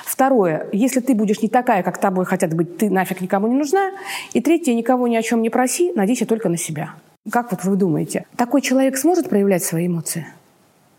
Второе, 0.05 0.67
если 0.71 0.99
ты 0.99 1.15
будешь 1.15 1.41
не 1.41 1.49
такая, 1.49 1.81
как 1.81 1.97
тобой 1.97 2.25
хотят 2.25 2.53
быть, 2.53 2.77
ты 2.77 2.89
нафиг 2.89 3.21
никому 3.21 3.47
не 3.47 3.55
нужна. 3.55 3.91
И 4.33 4.41
третье, 4.41 4.73
никого 4.73 5.07
ни 5.07 5.15
о 5.15 5.21
чем 5.21 5.41
не 5.41 5.49
проси, 5.49 5.91
надейся 5.95 6.25
только 6.25 6.49
на 6.49 6.57
себя. 6.57 6.93
Как 7.31 7.51
вот 7.51 7.63
вы 7.63 7.75
думаете, 7.75 8.25
такой 8.35 8.61
человек 8.61 8.97
сможет 8.97 9.29
проявлять 9.29 9.63
свои 9.63 9.87
эмоции? 9.87 10.27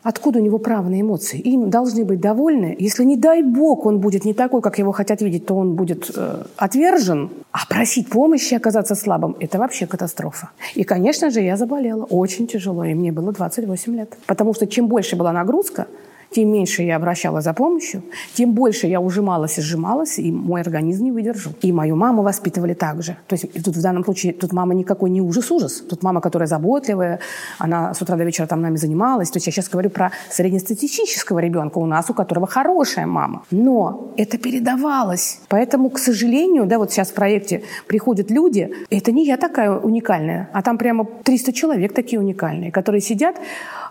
Откуда 0.02 0.40
у 0.40 0.42
него 0.42 0.58
право 0.58 0.88
на 0.88 1.00
эмоции? 1.00 1.38
Им 1.38 1.70
должны 1.70 2.04
быть 2.04 2.20
довольны. 2.20 2.76
Если, 2.78 3.04
не 3.04 3.16
дай 3.16 3.42
бог, 3.42 3.86
он 3.86 4.00
будет 4.00 4.24
не 4.24 4.34
такой, 4.34 4.60
как 4.60 4.78
его 4.78 4.92
хотят 4.92 5.22
видеть, 5.22 5.46
то 5.46 5.54
он 5.54 5.74
будет 5.74 6.10
э, 6.16 6.42
отвержен. 6.56 7.30
А 7.52 7.66
просить 7.68 8.08
помощи, 8.08 8.54
оказаться 8.54 8.94
слабым– 8.94 9.36
это 9.40 9.58
вообще 9.58 9.86
катастрофа. 9.86 10.50
И, 10.74 10.82
конечно 10.82 11.30
же, 11.30 11.40
я 11.40 11.56
заболела. 11.56 12.04
Очень 12.04 12.48
тяжело. 12.48 12.84
И 12.84 12.94
мне 12.94 13.12
было 13.12 13.32
28 13.32 13.94
лет. 13.94 14.16
Потому 14.26 14.54
что 14.54 14.66
чем 14.66 14.88
больше 14.88 15.14
была 15.14 15.32
нагрузка, 15.32 15.86
тем 16.32 16.52
меньше 16.52 16.82
я 16.82 16.96
обращалась 16.96 17.44
за 17.44 17.52
помощью, 17.52 18.02
тем 18.34 18.52
больше 18.52 18.86
я 18.86 19.00
ужималась 19.00 19.58
и 19.58 19.62
сжималась, 19.62 20.18
и 20.18 20.32
мой 20.32 20.60
организм 20.60 21.04
не 21.04 21.12
выдержал. 21.12 21.52
И 21.62 21.72
мою 21.72 21.96
маму 21.96 22.22
воспитывали 22.22 22.74
так 22.74 23.02
же. 23.02 23.16
То 23.26 23.34
есть 23.34 23.64
тут 23.64 23.76
в 23.76 23.82
данном 23.82 24.04
случае 24.04 24.32
тут 24.32 24.52
мама 24.52 24.74
никакой 24.74 25.10
не 25.10 25.20
ужас-ужас. 25.20 25.82
Тут 25.88 26.02
мама, 26.02 26.20
которая 26.20 26.46
заботливая, 26.46 27.20
она 27.58 27.94
с 27.94 28.02
утра 28.02 28.16
до 28.16 28.24
вечера 28.24 28.46
там 28.46 28.60
нами 28.60 28.76
занималась. 28.76 29.30
То 29.30 29.36
есть 29.36 29.46
я 29.46 29.52
сейчас 29.52 29.68
говорю 29.68 29.90
про 29.90 30.10
среднестатистического 30.30 31.38
ребенка 31.38 31.78
у 31.78 31.86
нас, 31.86 32.10
у 32.10 32.14
которого 32.14 32.46
хорошая 32.46 33.06
мама. 33.06 33.42
Но 33.50 34.12
это 34.16 34.38
передавалось. 34.38 35.40
Поэтому, 35.48 35.90
к 35.90 35.98
сожалению, 35.98 36.66
да, 36.66 36.78
вот 36.78 36.92
сейчас 36.92 37.10
в 37.10 37.14
проекте 37.14 37.62
приходят 37.86 38.30
люди, 38.30 38.72
это 38.90 39.12
не 39.12 39.26
я 39.26 39.36
такая 39.36 39.70
уникальная, 39.70 40.48
а 40.52 40.62
там 40.62 40.78
прямо 40.78 41.04
300 41.04 41.52
человек 41.52 41.92
такие 41.92 42.20
уникальные, 42.20 42.72
которые 42.72 43.00
сидят, 43.00 43.36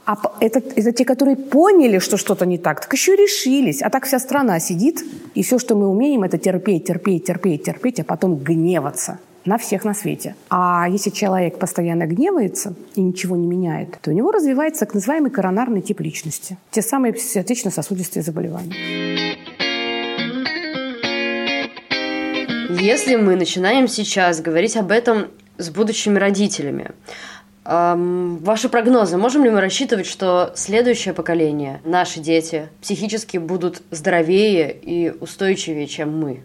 а 0.05 0.17
это, 0.39 0.60
это 0.75 0.91
те, 0.91 1.05
которые 1.05 1.36
поняли, 1.36 2.00
что 2.00 2.17
что-то 2.17 2.46
не 2.46 2.58
так, 2.58 2.81
так 2.81 2.91
еще 2.91 3.15
решились. 3.15 3.81
А 3.81 3.89
так 3.89 4.05
вся 4.05 4.20
страна 4.20 4.60
сидит, 4.60 5.03
и 5.36 5.43
все, 5.43 5.60
что 5.60 5.75
мы 5.75 5.88
умеем, 5.88 6.24
это 6.24 6.38
терпеть, 6.38 6.86
терпеть, 6.86 7.25
терпеть, 7.25 7.63
терпеть, 7.63 8.00
а 8.00 8.03
потом 8.03 8.36
гневаться 8.38 9.20
на 9.46 9.58
всех 9.58 9.86
на 9.86 9.93
свете. 9.93 10.36
А 10.50 10.88
если 10.89 11.10
человек 11.10 11.58
постоянно 11.58 12.05
гневается 12.05 12.74
и 12.96 13.01
ничего 13.01 13.36
не 13.36 13.48
меняет, 13.48 14.00
то 14.01 14.12
у 14.12 14.13
него 14.13 14.31
развивается 14.31 14.86
так 14.86 14.93
называемый 14.93 15.31
коронарный 15.31 15.81
тип 15.81 16.00
личности. 16.01 16.58
Те 16.72 16.81
самые 16.81 17.15
сердечно-сосудистые 17.15 18.24
заболевания. 18.24 18.75
Если 22.79 23.15
мы 23.15 23.36
начинаем 23.36 23.88
сейчас 23.88 24.41
говорить 24.41 24.77
об 24.77 24.91
этом 24.91 25.27
с 25.58 25.70
будущими 25.70 26.17
родителями, 26.17 26.91
ваши 27.63 28.70
прогнозы. 28.70 29.18
Можем 29.18 29.44
ли 29.44 29.50
мы 29.50 29.62
рассчитывать, 29.62 30.08
что 30.08 30.51
следующее 30.56 31.13
поколение, 31.13 31.80
наши 31.86 32.20
дети, 32.20 32.70
психически 32.82 33.38
будут 33.38 33.82
здоровее 33.91 34.74
и 34.74 35.12
устойчивее, 35.12 35.88
чем 35.88 36.20
мы? 36.20 36.41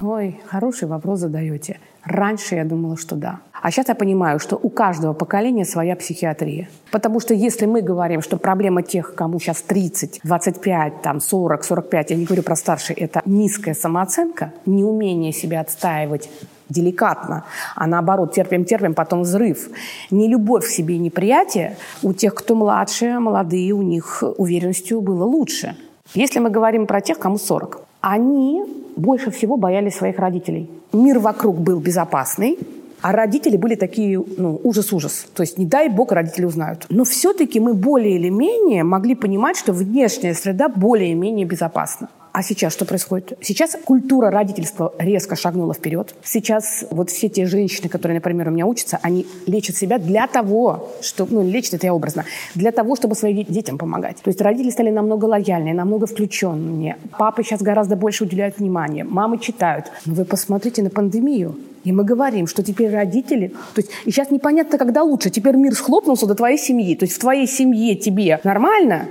Ой, 0.00 0.40
хороший 0.46 0.88
вопрос 0.88 1.20
задаете. 1.20 1.78
Раньше 2.02 2.54
я 2.54 2.64
думала, 2.64 2.96
что 2.96 3.16
да. 3.16 3.40
А 3.62 3.70
сейчас 3.70 3.88
я 3.88 3.94
понимаю, 3.94 4.38
что 4.38 4.56
у 4.56 4.70
каждого 4.70 5.12
поколения 5.12 5.66
своя 5.66 5.94
психиатрия. 5.94 6.70
Потому 6.90 7.20
что 7.20 7.34
если 7.34 7.66
мы 7.66 7.82
говорим, 7.82 8.22
что 8.22 8.38
проблема 8.38 8.82
тех, 8.82 9.14
кому 9.14 9.38
сейчас 9.38 9.60
30, 9.60 10.20
25, 10.24 11.02
там, 11.02 11.20
40, 11.20 11.64
45, 11.64 12.10
я 12.10 12.16
не 12.16 12.24
говорю 12.24 12.42
про 12.42 12.56
старшие, 12.56 12.96
это 12.96 13.20
низкая 13.26 13.74
самооценка, 13.74 14.54
неумение 14.64 15.32
себя 15.32 15.60
отстаивать 15.60 16.30
деликатно, 16.70 17.44
а 17.74 17.86
наоборот 17.86 18.32
терпим-терпим, 18.32 18.94
потом 18.94 19.22
взрыв. 19.22 19.68
Не 20.10 20.28
любовь 20.28 20.64
к 20.64 20.70
себе 20.70 20.94
и 20.94 20.98
неприятие 20.98 21.76
у 22.02 22.12
тех, 22.12 22.34
кто 22.34 22.54
младше, 22.54 23.18
молодые, 23.18 23.72
у 23.72 23.82
них 23.82 24.22
уверенностью 24.38 25.00
было 25.00 25.24
лучше. 25.24 25.76
Если 26.14 26.40
мы 26.40 26.50
говорим 26.50 26.86
про 26.86 27.00
тех, 27.00 27.18
кому 27.18 27.38
40, 27.38 27.82
они 28.00 28.64
больше 28.96 29.30
всего 29.30 29.56
боялись 29.56 29.94
своих 29.94 30.18
родителей. 30.18 30.70
Мир 30.92 31.18
вокруг 31.18 31.58
был 31.58 31.78
безопасный, 31.78 32.58
а 33.02 33.12
родители 33.12 33.56
были 33.56 33.76
такие, 33.76 34.22
ну, 34.36 34.60
ужас-ужас. 34.62 35.26
То 35.34 35.42
есть, 35.42 35.58
не 35.58 35.64
дай 35.64 35.88
бог, 35.88 36.12
родители 36.12 36.44
узнают. 36.44 36.86
Но 36.90 37.04
все-таки 37.04 37.60
мы 37.60 37.74
более 37.74 38.16
или 38.16 38.28
менее 38.28 38.84
могли 38.84 39.14
понимать, 39.14 39.56
что 39.56 39.72
внешняя 39.72 40.34
среда 40.34 40.68
более-менее 40.68 41.46
безопасна. 41.46 42.08
А 42.32 42.42
сейчас 42.42 42.72
что 42.72 42.84
происходит? 42.84 43.36
Сейчас 43.40 43.76
культура 43.84 44.30
родительства 44.30 44.92
резко 44.98 45.34
шагнула 45.34 45.74
вперед. 45.74 46.14
Сейчас 46.22 46.84
вот 46.90 47.10
все 47.10 47.28
те 47.28 47.46
женщины, 47.46 47.88
которые, 47.88 48.16
например, 48.16 48.48
у 48.48 48.50
меня 48.52 48.66
учатся, 48.66 49.00
они 49.02 49.26
лечат 49.46 49.76
себя 49.76 49.98
для 49.98 50.26
того, 50.28 50.90
что, 51.00 51.26
ну, 51.28 51.42
лечат 51.42 51.74
это 51.74 51.86
я 51.86 51.94
образно, 51.94 52.24
для 52.54 52.70
того, 52.70 52.94
чтобы 52.94 53.16
своим 53.16 53.44
детям 53.44 53.78
помогать. 53.78 54.18
То 54.22 54.28
есть 54.28 54.40
родители 54.40 54.70
стали 54.70 54.90
намного 54.90 55.24
лояльнее, 55.24 55.74
намного 55.74 56.06
включеннее. 56.06 56.98
Папы 57.18 57.42
сейчас 57.42 57.62
гораздо 57.62 57.96
больше 57.96 58.24
уделяют 58.24 58.58
внимания. 58.58 59.02
Мамы 59.02 59.38
читают. 59.38 59.86
Но 60.06 60.14
вы 60.14 60.24
посмотрите 60.24 60.82
на 60.82 60.90
пандемию. 60.90 61.56
И 61.82 61.92
мы 61.92 62.04
говорим, 62.04 62.46
что 62.46 62.62
теперь 62.62 62.90
родители... 62.90 63.48
То 63.74 63.80
есть, 63.80 63.90
и 64.04 64.10
сейчас 64.10 64.30
непонятно, 64.30 64.78
когда 64.78 65.02
лучше. 65.02 65.30
Теперь 65.30 65.56
мир 65.56 65.74
схлопнулся 65.74 66.26
до 66.26 66.34
твоей 66.34 66.58
семьи. 66.58 66.94
То 66.94 67.04
есть 67.04 67.16
в 67.16 67.18
твоей 67.18 67.46
семье 67.46 67.96
тебе 67.96 68.38
нормально, 68.44 69.06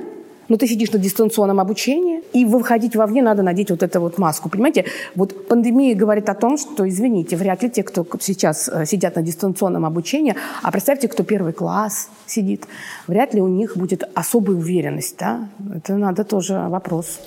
но 0.50 0.58
ты 0.58 0.68
сидишь 0.68 0.92
на 0.92 1.00
дистанционном 1.00 1.60
обучении, 1.60 2.22
и 2.34 2.46
выходить 2.46 2.96
вовне 2.96 3.22
надо 3.22 3.44
надеть 3.44 3.72
вот 3.72 3.84
эту 3.84 4.02
вот 4.02 4.18
маску. 4.18 4.50
Понимаете, 4.50 4.86
вот 5.16 5.48
пандемия 5.48 5.96
говорит 5.96 6.30
о 6.30 6.34
том, 6.34 6.58
что, 6.58 6.88
извините, 6.88 7.36
вряд 7.36 7.64
ли 7.64 7.70
те, 7.70 7.84
кто 7.84 8.06
сейчас 8.20 8.68
э, 8.68 8.86
сидят 8.86 9.16
на 9.16 9.22
дистанционном 9.22 9.86
обучении, 9.86 10.36
а 10.62 10.72
представьте, 10.72 11.08
кто 11.08 11.24
первый 11.24 11.54
класс 11.54 12.10
сидит, 12.26 12.68
вряд 13.08 13.34
ли 13.34 13.42
у 13.42 13.48
них 13.48 13.78
будет 13.78 14.04
особая 14.14 14.58
уверенность. 14.58 15.18
Да? 15.18 15.48
Это 15.76 15.96
надо 15.96 16.24
тоже 16.24 16.66
вопрос. 16.68 17.20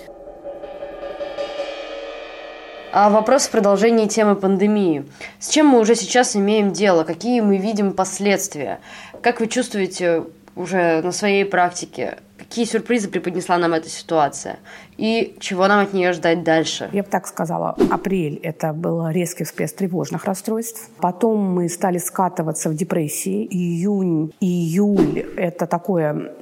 А 2.95 3.09
вопрос 3.09 3.47
в 3.47 3.51
продолжении 3.51 4.07
темы 4.07 4.37
пандемии. 4.37 5.07
С 5.39 5.49
чем 5.49 5.67
мы 5.69 5.81
уже 5.81 5.95
сейчас 5.95 6.37
имеем 6.37 6.73
дело? 6.73 7.05
Какие 7.05 7.41
мы 7.41 7.57
видим 7.57 7.93
последствия? 7.93 8.81
Как 9.23 9.41
вы 9.41 9.47
чувствуете 9.47 10.25
уже 10.57 11.01
на 11.01 11.11
своей 11.13 11.47
практике? 11.47 12.19
Какие 12.43 12.65
сюрпризы 12.65 13.09
преподнесла 13.09 13.59
нам 13.59 13.73
эта 13.73 13.89
ситуация 13.89 14.59
и 14.97 15.37
чего 15.41 15.69
нам 15.69 15.81
от 15.81 15.93
нее 15.93 16.13
ждать 16.13 16.43
дальше. 16.43 16.91
Я 16.93 17.03
бы 17.03 17.09
так 17.09 17.27
сказала, 17.27 17.77
апрель– 17.91 18.39
это 18.43 18.73
был 18.73 19.09
резкий 19.09 19.45
всплеск 19.45 19.77
тревожных 19.77 20.25
расстройств. 20.25 20.91
Потом 20.99 21.39
мы 21.39 21.69
стали 21.69 21.99
скатываться 21.99 22.69
в 22.69 22.75
депрессии. 22.75 23.47
Июнь, 23.51 24.33
июль– 24.41 25.21
это 25.37 25.67
такое 25.67 26.33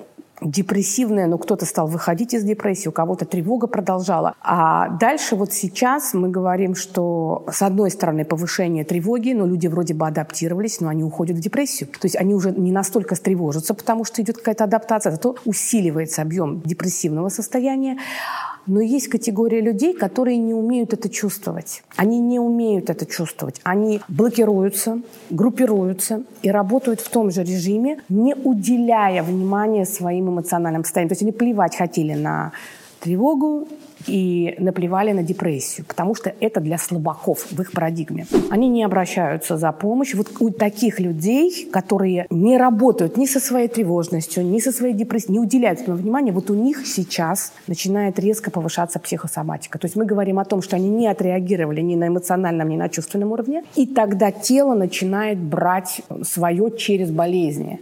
депрессивная, 0.40 1.26
но 1.26 1.38
кто-то 1.38 1.66
стал 1.66 1.86
выходить 1.86 2.34
из 2.34 2.44
депрессии, 2.44 2.88
у 2.88 2.92
кого-то 2.92 3.24
тревога 3.24 3.66
продолжала. 3.66 4.34
А 4.40 4.88
дальше 4.88 5.36
вот 5.36 5.52
сейчас 5.52 6.14
мы 6.14 6.28
говорим, 6.28 6.74
что 6.74 7.44
с 7.50 7.62
одной 7.62 7.90
стороны 7.90 8.24
повышение 8.24 8.84
тревоги, 8.84 9.32
но 9.32 9.46
люди 9.46 9.66
вроде 9.66 9.94
бы 9.94 10.06
адаптировались, 10.06 10.80
но 10.80 10.88
они 10.88 11.04
уходят 11.04 11.36
в 11.36 11.40
депрессию. 11.40 11.88
То 11.88 12.06
есть 12.06 12.16
они 12.16 12.34
уже 12.34 12.52
не 12.52 12.72
настолько 12.72 13.14
стревожатся, 13.14 13.74
потому 13.74 14.04
что 14.04 14.22
идет 14.22 14.38
какая-то 14.38 14.64
адаптация, 14.64 15.12
зато 15.12 15.36
усиливается 15.44 16.22
объем 16.22 16.60
депрессивного 16.62 17.28
состояния. 17.28 17.98
Но 18.66 18.80
есть 18.80 19.08
категория 19.08 19.60
людей, 19.60 19.94
которые 19.94 20.36
не 20.36 20.54
умеют 20.54 20.92
это 20.92 21.08
чувствовать. 21.08 21.82
Они 21.96 22.20
не 22.20 22.38
умеют 22.38 22.90
это 22.90 23.06
чувствовать. 23.06 23.60
Они 23.64 24.00
блокируются, 24.08 25.00
группируются 25.30 26.22
и 26.42 26.50
работают 26.50 27.00
в 27.00 27.08
том 27.08 27.30
же 27.30 27.42
режиме, 27.42 28.00
не 28.08 28.34
уделяя 28.34 29.22
внимания 29.22 29.84
своим 29.84 30.29
эмоциональным 30.30 30.84
состояниям. 30.84 31.10
То 31.10 31.12
есть 31.12 31.22
они 31.22 31.32
плевать 31.32 31.76
хотели 31.76 32.14
на 32.14 32.52
тревогу 33.00 33.66
и 34.06 34.54
наплевали 34.58 35.12
на 35.12 35.22
депрессию, 35.22 35.86
потому 35.86 36.14
что 36.14 36.32
это 36.40 36.60
для 36.60 36.78
слабаков 36.78 37.46
в 37.50 37.60
их 37.60 37.72
парадигме. 37.72 38.26
Они 38.50 38.68
не 38.68 38.82
обращаются 38.84 39.56
за 39.56 39.72
помощью. 39.72 40.18
Вот 40.18 40.28
у 40.40 40.50
таких 40.50 41.00
людей, 41.00 41.68
которые 41.70 42.26
не 42.30 42.56
работают 42.56 43.16
ни 43.16 43.26
со 43.26 43.40
своей 43.40 43.68
тревожностью, 43.68 44.44
ни 44.44 44.58
со 44.60 44.72
своей 44.72 44.94
депрессией, 44.94 45.32
не 45.32 45.40
уделяют 45.40 45.80
этому 45.80 45.96
внимания, 45.96 46.32
вот 46.32 46.50
у 46.50 46.54
них 46.54 46.86
сейчас 46.86 47.52
начинает 47.66 48.18
резко 48.18 48.50
повышаться 48.50 48.98
психосоматика. 48.98 49.78
То 49.78 49.86
есть 49.86 49.96
мы 49.96 50.06
говорим 50.06 50.38
о 50.38 50.44
том, 50.44 50.62
что 50.62 50.76
они 50.76 50.88
не 50.88 51.06
отреагировали 51.06 51.80
ни 51.80 51.96
на 51.96 52.08
эмоциональном, 52.08 52.68
ни 52.68 52.76
на 52.76 52.88
чувственном 52.88 53.32
уровне, 53.32 53.64
и 53.76 53.86
тогда 53.86 54.30
тело 54.30 54.74
начинает 54.74 55.38
брать 55.38 56.02
свое 56.22 56.70
через 56.76 57.10
болезни. 57.10 57.80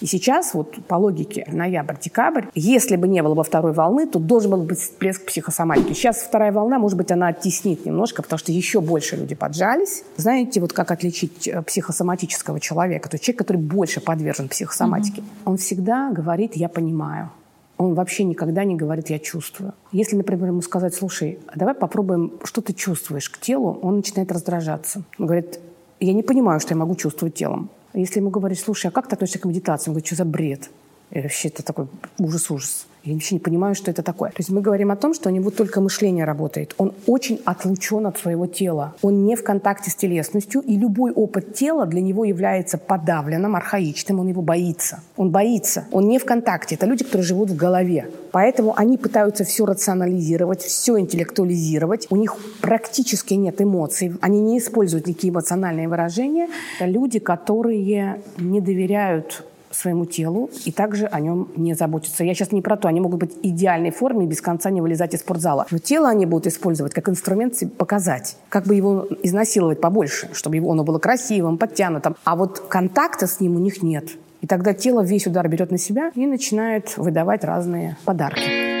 И 0.00 0.06
сейчас, 0.06 0.54
вот 0.54 0.76
по 0.86 0.94
логике 0.94 1.46
ноябрь-декабрь, 1.50 2.46
если 2.54 2.96
бы 2.96 3.08
не 3.08 3.22
было 3.22 3.34
бы 3.34 3.44
второй 3.44 3.72
волны, 3.72 4.06
то 4.06 4.18
должен 4.18 4.50
был 4.50 4.62
быть 4.62 4.78
всплеск 4.78 5.24
психосоматики. 5.26 5.92
Сейчас 5.92 6.18
вторая 6.18 6.52
волна, 6.52 6.78
может 6.78 6.96
быть, 6.96 7.10
она 7.10 7.28
оттеснит 7.28 7.84
немножко, 7.84 8.22
потому 8.22 8.38
что 8.38 8.52
еще 8.52 8.80
больше 8.80 9.16
люди 9.16 9.34
поджались. 9.34 10.04
Знаете, 10.16 10.60
вот 10.60 10.72
как 10.72 10.90
отличить 10.90 11.48
э, 11.48 11.62
психосоматического 11.62 12.60
человека? 12.60 13.08
То 13.08 13.14
есть 13.14 13.24
человек, 13.24 13.38
который 13.38 13.58
больше 13.58 14.00
подвержен 14.00 14.48
психосоматике. 14.48 15.20
Mm-hmm. 15.20 15.42
Он 15.44 15.56
всегда 15.56 16.10
говорит 16.10 16.56
«я 16.56 16.68
понимаю». 16.68 17.30
Он 17.78 17.94
вообще 17.94 18.24
никогда 18.24 18.64
не 18.64 18.76
говорит 18.76 19.08
«я 19.08 19.18
чувствую». 19.18 19.72
Если, 19.92 20.16
например, 20.16 20.48
ему 20.48 20.60
сказать 20.60 20.94
«слушай, 20.94 21.38
давай 21.54 21.74
попробуем, 21.74 22.32
что 22.44 22.60
ты 22.60 22.74
чувствуешь 22.74 23.30
к 23.30 23.38
телу», 23.38 23.78
он 23.82 23.96
начинает 23.96 24.30
раздражаться. 24.32 25.02
Он 25.18 25.26
говорит 25.26 25.60
«я 25.98 26.12
не 26.12 26.22
понимаю, 26.22 26.60
что 26.60 26.74
я 26.74 26.76
могу 26.76 26.94
чувствовать 26.94 27.34
телом». 27.34 27.70
Если 27.94 28.20
ему 28.20 28.30
говорить, 28.30 28.60
слушай, 28.60 28.86
а 28.86 28.90
как 28.90 29.08
ты 29.08 29.16
относишься 29.16 29.40
к 29.40 29.44
медитации? 29.44 29.90
Он 29.90 29.94
говорит, 29.94 30.06
что 30.06 30.16
за 30.16 30.24
бред? 30.24 30.70
И 31.10 31.20
вообще 31.20 31.48
это 31.48 31.62
такой 31.62 31.88
ужас-ужас. 32.18 32.86
Я 33.02 33.14
вообще 33.14 33.36
не 33.36 33.40
понимаю, 33.40 33.74
что 33.74 33.90
это 33.90 34.02
такое. 34.02 34.30
То 34.30 34.36
есть 34.38 34.50
мы 34.50 34.60
говорим 34.60 34.90
о 34.90 34.96
том, 34.96 35.14
что 35.14 35.30
у 35.30 35.32
него 35.32 35.50
только 35.50 35.80
мышление 35.80 36.24
работает. 36.24 36.74
Он 36.76 36.92
очень 37.06 37.40
отлучен 37.44 38.06
от 38.06 38.18
своего 38.18 38.46
тела. 38.46 38.94
Он 39.00 39.24
не 39.24 39.36
в 39.36 39.42
контакте 39.42 39.90
с 39.90 39.94
телесностью, 39.94 40.60
и 40.60 40.76
любой 40.76 41.12
опыт 41.12 41.54
тела 41.54 41.86
для 41.86 42.02
него 42.02 42.24
является 42.24 42.76
подавленным, 42.76 43.56
архаичным. 43.56 44.20
Он 44.20 44.28
его 44.28 44.42
боится. 44.42 45.00
Он 45.16 45.30
боится. 45.30 45.86
Он 45.92 46.08
не 46.08 46.18
в 46.18 46.24
контакте. 46.26 46.74
Это 46.74 46.86
люди, 46.86 47.04
которые 47.04 47.24
живут 47.24 47.50
в 47.50 47.56
голове. 47.56 48.10
Поэтому 48.32 48.74
они 48.76 48.98
пытаются 48.98 49.44
все 49.44 49.64
рационализировать, 49.64 50.62
все 50.62 50.98
интеллектуализировать. 50.98 52.06
У 52.10 52.16
них 52.16 52.36
практически 52.60 53.34
нет 53.34 53.62
эмоций. 53.62 54.12
Они 54.20 54.40
не 54.40 54.58
используют 54.58 55.06
никакие 55.06 55.32
эмоциональные 55.32 55.88
выражения. 55.88 56.48
Это 56.78 56.90
люди, 56.90 57.18
которые 57.18 58.20
не 58.38 58.60
доверяют 58.60 59.44
своему 59.70 60.04
телу 60.04 60.50
и 60.64 60.72
также 60.72 61.06
о 61.06 61.20
нем 61.20 61.48
не 61.56 61.74
заботятся. 61.74 62.24
Я 62.24 62.34
сейчас 62.34 62.52
не 62.52 62.62
про 62.62 62.76
то, 62.76 62.88
они 62.88 63.00
могут 63.00 63.20
быть 63.20 63.34
в 63.34 63.40
идеальной 63.42 63.90
форме 63.90 64.26
и 64.26 64.28
без 64.28 64.40
конца 64.40 64.70
не 64.70 64.80
вылезать 64.80 65.14
из 65.14 65.20
спортзала. 65.20 65.66
Но 65.70 65.78
тело 65.78 66.08
они 66.08 66.26
будут 66.26 66.46
использовать 66.46 66.92
как 66.92 67.08
инструмент 67.08 67.54
показать, 67.76 68.36
как 68.48 68.66
бы 68.66 68.74
его 68.74 69.06
изнасиловать 69.22 69.80
побольше, 69.80 70.28
чтобы 70.32 70.56
его, 70.56 70.72
оно 70.72 70.84
было 70.84 70.98
красивым, 70.98 71.58
подтянутым. 71.58 72.16
А 72.24 72.36
вот 72.36 72.60
контакта 72.68 73.26
с 73.26 73.40
ним 73.40 73.56
у 73.56 73.58
них 73.58 73.82
нет. 73.82 74.10
И 74.40 74.46
тогда 74.46 74.72
тело 74.72 75.02
весь 75.02 75.26
удар 75.26 75.46
берет 75.48 75.70
на 75.70 75.78
себя 75.78 76.10
и 76.14 76.26
начинает 76.26 76.96
выдавать 76.96 77.44
разные 77.44 77.96
подарки. 78.04 78.79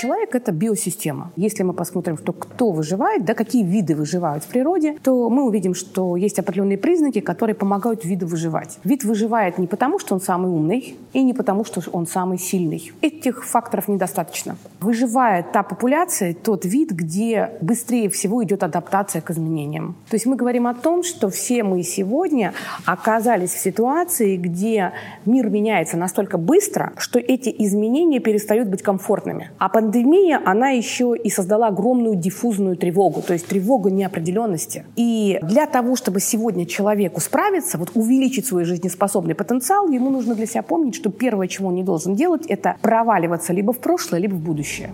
Человек– 0.00 0.34
это 0.34 0.50
биосистема. 0.50 1.30
Если 1.36 1.62
мы 1.62 1.74
посмотрим, 1.74 2.16
что 2.16 2.32
кто 2.32 2.70
выживает, 2.70 3.26
да, 3.26 3.34
какие 3.34 3.62
виды 3.62 3.94
выживают 3.94 4.44
в 4.44 4.46
природе, 4.46 4.96
то 5.02 5.28
мы 5.28 5.44
увидим, 5.44 5.74
что 5.74 6.16
есть 6.16 6.38
определенные 6.38 6.78
признаки, 6.78 7.20
которые 7.20 7.54
помогают 7.54 8.02
виду 8.02 8.26
выживать. 8.26 8.78
Вид 8.82 9.04
выживает 9.04 9.58
не 9.58 9.66
потому, 9.66 9.98
что 9.98 10.14
он 10.14 10.22
самый 10.22 10.50
умный, 10.50 10.96
и 11.12 11.22
не 11.22 11.34
потому, 11.34 11.66
что 11.66 11.82
он 11.92 12.06
самый 12.06 12.38
сильный. 12.38 12.92
Этих 13.02 13.44
факторов 13.44 13.88
недостаточно. 13.88 14.56
Выживает 14.80 15.52
та 15.52 15.62
популяция, 15.62 16.32
тот 16.32 16.64
вид, 16.64 16.92
где 16.92 17.50
быстрее 17.60 18.08
всего 18.08 18.42
идет 18.42 18.62
адаптация 18.62 19.20
к 19.20 19.30
изменениям. 19.30 19.96
То 20.08 20.14
есть 20.14 20.24
мы 20.24 20.36
говорим 20.36 20.66
о 20.66 20.72
том, 20.72 21.02
что 21.02 21.28
все 21.28 21.62
мы 21.62 21.82
сегодня 21.82 22.54
оказались 22.86 23.50
в 23.50 23.58
ситуации, 23.58 24.38
где 24.38 24.92
мир 25.26 25.50
меняется 25.50 25.98
настолько 25.98 26.38
быстро, 26.38 26.94
что 26.96 27.18
эти 27.18 27.54
изменения 27.58 28.18
перестают 28.18 28.68
быть 28.68 28.82
комфортными. 28.82 29.50
А 29.58 29.68
пандемия 29.68 29.89
пандемия, 29.90 30.40
она 30.44 30.70
еще 30.70 31.16
и 31.16 31.30
создала 31.30 31.68
огромную 31.68 32.14
диффузную 32.14 32.76
тревогу, 32.76 33.22
то 33.22 33.32
есть 33.32 33.46
тревогу 33.46 33.88
неопределенности. 33.88 34.84
И 34.96 35.38
для 35.42 35.66
того, 35.66 35.96
чтобы 35.96 36.20
сегодня 36.20 36.66
человеку 36.66 37.20
справиться, 37.20 37.76
вот 37.76 37.90
увеличить 37.94 38.46
свой 38.46 38.64
жизнеспособный 38.64 39.34
потенциал, 39.34 39.88
ему 39.88 40.10
нужно 40.10 40.34
для 40.34 40.46
себя 40.46 40.62
помнить, 40.62 40.94
что 40.94 41.10
первое, 41.10 41.48
чего 41.48 41.68
он 41.68 41.74
не 41.74 41.82
должен 41.82 42.14
делать, 42.14 42.46
это 42.46 42.76
проваливаться 42.80 43.52
либо 43.52 43.72
в 43.72 43.78
прошлое, 43.78 44.20
либо 44.20 44.34
в 44.34 44.40
будущее. 44.40 44.90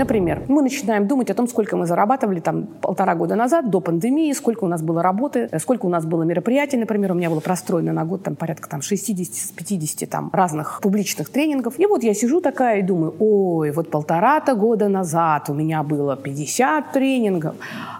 Например, 0.00 0.42
мы 0.48 0.62
начинаем 0.62 1.06
думать 1.06 1.30
о 1.30 1.34
том, 1.34 1.46
сколько 1.46 1.76
мы 1.76 1.84
зарабатывали 1.84 2.40
там 2.40 2.66
полтора 2.80 3.14
года 3.14 3.36
назад, 3.36 3.68
до 3.68 3.80
пандемии, 3.80 4.32
сколько 4.32 4.64
у 4.64 4.66
нас 4.66 4.80
было 4.80 5.02
работы, 5.02 5.48
э, 5.52 5.58
сколько 5.58 5.84
у 5.84 5.90
нас 5.90 6.06
было 6.06 6.22
мероприятий, 6.22 6.78
например, 6.78 7.12
у 7.12 7.14
меня 7.14 7.28
было 7.28 7.40
простроено 7.40 7.92
на 7.92 8.06
год 8.06 8.22
там 8.22 8.34
порядка 8.34 8.66
там 8.70 8.80
60-50 8.80 10.06
там 10.06 10.30
разных 10.32 10.80
публичных 10.82 11.28
тренингов. 11.28 11.78
И 11.78 11.84
вот 11.84 12.02
я 12.02 12.14
сижу 12.14 12.40
такая 12.40 12.78
и 12.78 12.82
думаю, 12.82 13.14
ой, 13.18 13.72
вот 13.72 13.90
полтора-то 13.90 14.54
года 14.54 14.88
назад 14.88 15.50
у 15.50 15.54
меня 15.54 15.82
было 15.82 16.16
50 16.16 16.92
тренингов, 16.92 17.54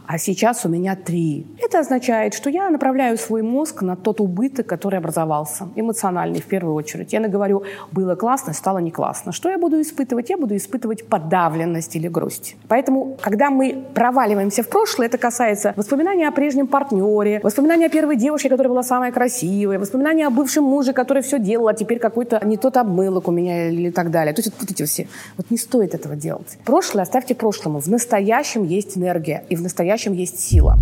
а 0.07 0.19
сейчас 0.19 0.65
у 0.65 0.71
меня 0.71 0.97
3. 0.97 1.47
Это 1.59 1.81
означает, 1.81 2.33
что 2.33 2.49
я 2.49 2.71
направляю 2.71 3.19
свой 3.19 3.43
мозг 3.43 3.83
на 3.83 3.95
тот 3.95 4.21
убыток, 4.21 4.67
который 4.67 4.99
образовался, 4.99 5.69
эмоциональный 5.77 6.41
в 6.41 6.47
первую 6.47 6.75
очередь. 6.75 7.13
Я 7.13 7.29
говорю, 7.29 7.63
было 7.93 8.15
классно, 8.15 8.55
стало 8.55 8.79
не 8.79 8.91
классно. 8.91 9.33
Что 9.33 9.51
я 9.51 9.59
буду 9.59 9.79
испытывать? 9.81 10.31
Я 10.31 10.39
буду 10.39 10.57
испытывать 10.57 11.07
подавленность 11.07 11.90
радость 11.91 11.97
или 11.97 12.09
грусть. 12.09 12.57
Поэтому, 12.69 13.17
когда 13.21 13.51
мы 13.51 13.85
проваливаемся 13.95 14.63
в 14.63 14.69
прошлое, 14.69 15.09
это 15.09 15.19
касается 15.19 15.73
воспоминаний 15.77 16.29
о 16.29 16.33
прежнем 16.33 16.67
партнере, 16.67 17.41
воспоминаний 17.43 17.87
о 17.87 17.89
первой 17.89 18.17
девушке, 18.17 18.49
которая 18.49 18.71
была 18.71 18.83
самая 18.83 19.13
красивая, 19.13 19.79
воспоминаний 19.79 20.27
о 20.27 20.31
бывшем 20.31 20.65
муже, 20.65 20.93
который 20.93 21.23
все 21.23 21.39
делал, 21.39 21.69
а 21.69 21.75
теперь 21.75 21.99
какой-то 21.99 22.41
не 22.45 22.57
тот 22.57 22.77
обмылок 22.77 23.29
у 23.29 23.33
меня 23.33 23.69
или 23.69 23.91
так 23.91 24.11
далее. 24.11 24.33
То 24.35 24.43
есть 24.43 24.53
вот 24.61 24.71
эти 24.71 24.85
все. 24.85 25.07
Вот 25.37 25.51
не 25.51 25.57
стоит 25.57 25.95
этого 25.95 26.17
делать. 26.17 26.59
Прошлое 26.65 27.03
оставьте 27.03 27.35
прошлому. 27.35 27.81
В 27.81 27.89
настоящем 27.89 28.65
есть 28.65 28.97
энергия 28.97 29.43
и 29.51 29.57
в 29.57 29.63
настоящем 29.63 30.13
есть 30.13 30.41
сила. 30.41 30.77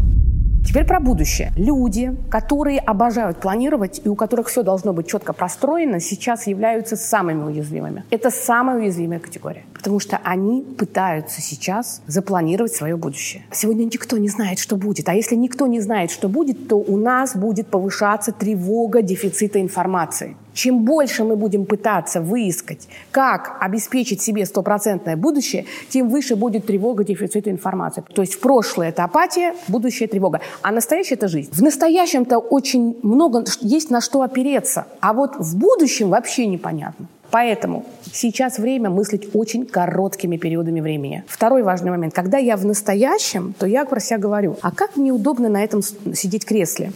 Теперь 0.68 0.84
про 0.84 1.00
будущее. 1.00 1.50
Люди, 1.56 2.14
которые 2.30 2.78
обожают 2.80 3.40
планировать 3.40 4.02
и 4.04 4.08
у 4.10 4.14
которых 4.14 4.48
все 4.48 4.62
должно 4.62 4.92
быть 4.92 5.06
четко 5.06 5.32
простроено, 5.32 5.98
сейчас 5.98 6.46
являются 6.46 6.94
самыми 6.94 7.44
уязвимыми. 7.44 8.04
Это 8.10 8.30
самая 8.30 8.76
уязвимая 8.76 9.18
категория, 9.18 9.64
потому 9.78 10.00
что 10.00 10.20
они 10.24 10.62
пытаются 10.62 11.40
сейчас 11.40 12.02
запланировать 12.06 12.74
свое 12.74 12.96
будущее. 12.96 13.44
Сегодня 13.52 13.84
никто 13.84 14.18
не 14.18 14.28
знает, 14.28 14.58
что 14.58 14.76
будет. 14.76 15.08
А 15.08 15.14
если 15.14 15.36
никто 15.36 15.66
не 15.66 15.80
знает, 15.80 16.10
что 16.10 16.28
будет, 16.28 16.68
то 16.68 16.76
у 16.76 16.96
нас 16.96 17.36
будет 17.36 17.68
повышаться 17.68 18.32
тревога 18.32 19.02
дефицита 19.02 19.60
информации. 19.60 20.36
Чем 20.52 20.84
больше 20.84 21.22
мы 21.22 21.36
будем 21.36 21.66
пытаться 21.66 22.20
выискать, 22.20 22.88
как 23.12 23.56
обеспечить 23.60 24.20
себе 24.20 24.44
стопроцентное 24.44 25.16
будущее, 25.16 25.66
тем 25.88 26.08
выше 26.08 26.34
будет 26.34 26.66
тревога 26.66 27.04
дефицита 27.04 27.50
информации. 27.50 28.02
То 28.12 28.22
есть 28.22 28.34
в 28.34 28.40
прошлое 28.40 28.88
это 28.88 29.04
апатия, 29.04 29.54
будущее 29.68 30.08
тревога. 30.08 30.40
А 30.62 30.72
настоящее 30.72 31.16
это 31.16 31.28
жизнь. 31.28 31.50
В 31.52 31.62
настоящем-то 31.62 32.38
очень 32.38 32.98
много 33.04 33.44
есть 33.60 33.90
на 33.90 34.00
что 34.00 34.22
опереться. 34.22 34.86
А 35.00 35.12
вот 35.12 35.36
в 35.36 35.56
будущем 35.56 36.10
вообще 36.10 36.46
непонятно. 36.46 37.06
Поэтому 37.30 37.84
сейчас 38.12 38.58
время 38.58 38.90
мыслить 38.90 39.34
очень 39.34 39.66
короткими 39.66 40.36
периодами 40.36 40.80
времени. 40.80 41.24
Второй 41.26 41.62
важный 41.62 41.90
момент. 41.90 42.14
Когда 42.14 42.38
я 42.38 42.56
в 42.56 42.64
настоящем, 42.64 43.54
то 43.58 43.66
я 43.66 43.84
про 43.84 44.00
себя 44.00 44.18
говорю, 44.18 44.56
а 44.62 44.70
как 44.70 44.96
мне 44.96 45.12
удобно 45.12 45.48
на 45.48 45.62
этом 45.62 45.82
сидеть 45.82 46.44
кресле? 46.44 46.92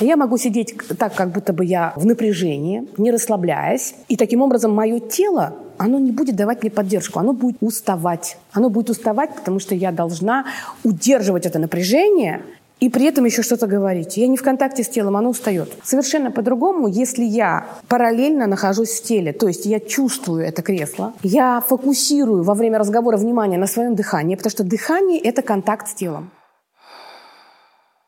Я 0.00 0.16
могу 0.16 0.38
сидеть 0.38 0.74
так, 0.98 1.14
как 1.14 1.30
будто 1.30 1.52
бы 1.52 1.64
я 1.64 1.92
в 1.94 2.04
напряжении, 2.04 2.84
не 2.98 3.12
расслабляясь. 3.12 3.94
И 4.08 4.16
таким 4.16 4.42
образом 4.42 4.74
мое 4.74 4.98
тело, 4.98 5.54
оно 5.78 6.00
не 6.00 6.10
будет 6.10 6.34
давать 6.34 6.62
мне 6.62 6.70
поддержку, 6.70 7.20
оно 7.20 7.32
будет 7.32 7.56
уставать. 7.60 8.36
Оно 8.52 8.70
будет 8.70 8.90
уставать, 8.90 9.34
потому 9.34 9.60
что 9.60 9.74
я 9.74 9.92
должна 9.92 10.46
удерживать 10.82 11.46
это 11.46 11.60
напряжение 11.60 12.42
и 12.80 12.88
при 12.88 13.06
этом 13.06 13.24
еще 13.24 13.42
что-то 13.42 13.66
говорить. 13.66 14.16
Я 14.16 14.26
не 14.26 14.36
в 14.36 14.42
контакте 14.42 14.82
с 14.82 14.88
телом, 14.88 15.16
оно 15.16 15.30
устает. 15.30 15.72
Совершенно 15.82 16.30
по-другому, 16.30 16.88
если 16.88 17.24
я 17.24 17.66
параллельно 17.88 18.46
нахожусь 18.46 18.90
в 18.90 19.02
теле, 19.02 19.32
то 19.32 19.48
есть 19.48 19.66
я 19.66 19.80
чувствую 19.80 20.44
это 20.44 20.62
кресло, 20.62 21.14
я 21.22 21.62
фокусирую 21.66 22.42
во 22.42 22.54
время 22.54 22.78
разговора 22.78 23.16
внимание 23.16 23.58
на 23.58 23.66
своем 23.66 23.94
дыхании, 23.94 24.36
потому 24.36 24.50
что 24.50 24.64
дыхание– 24.64 25.18
это 25.24 25.42
контакт 25.42 25.88
с 25.88 25.94
телом. 25.94 26.30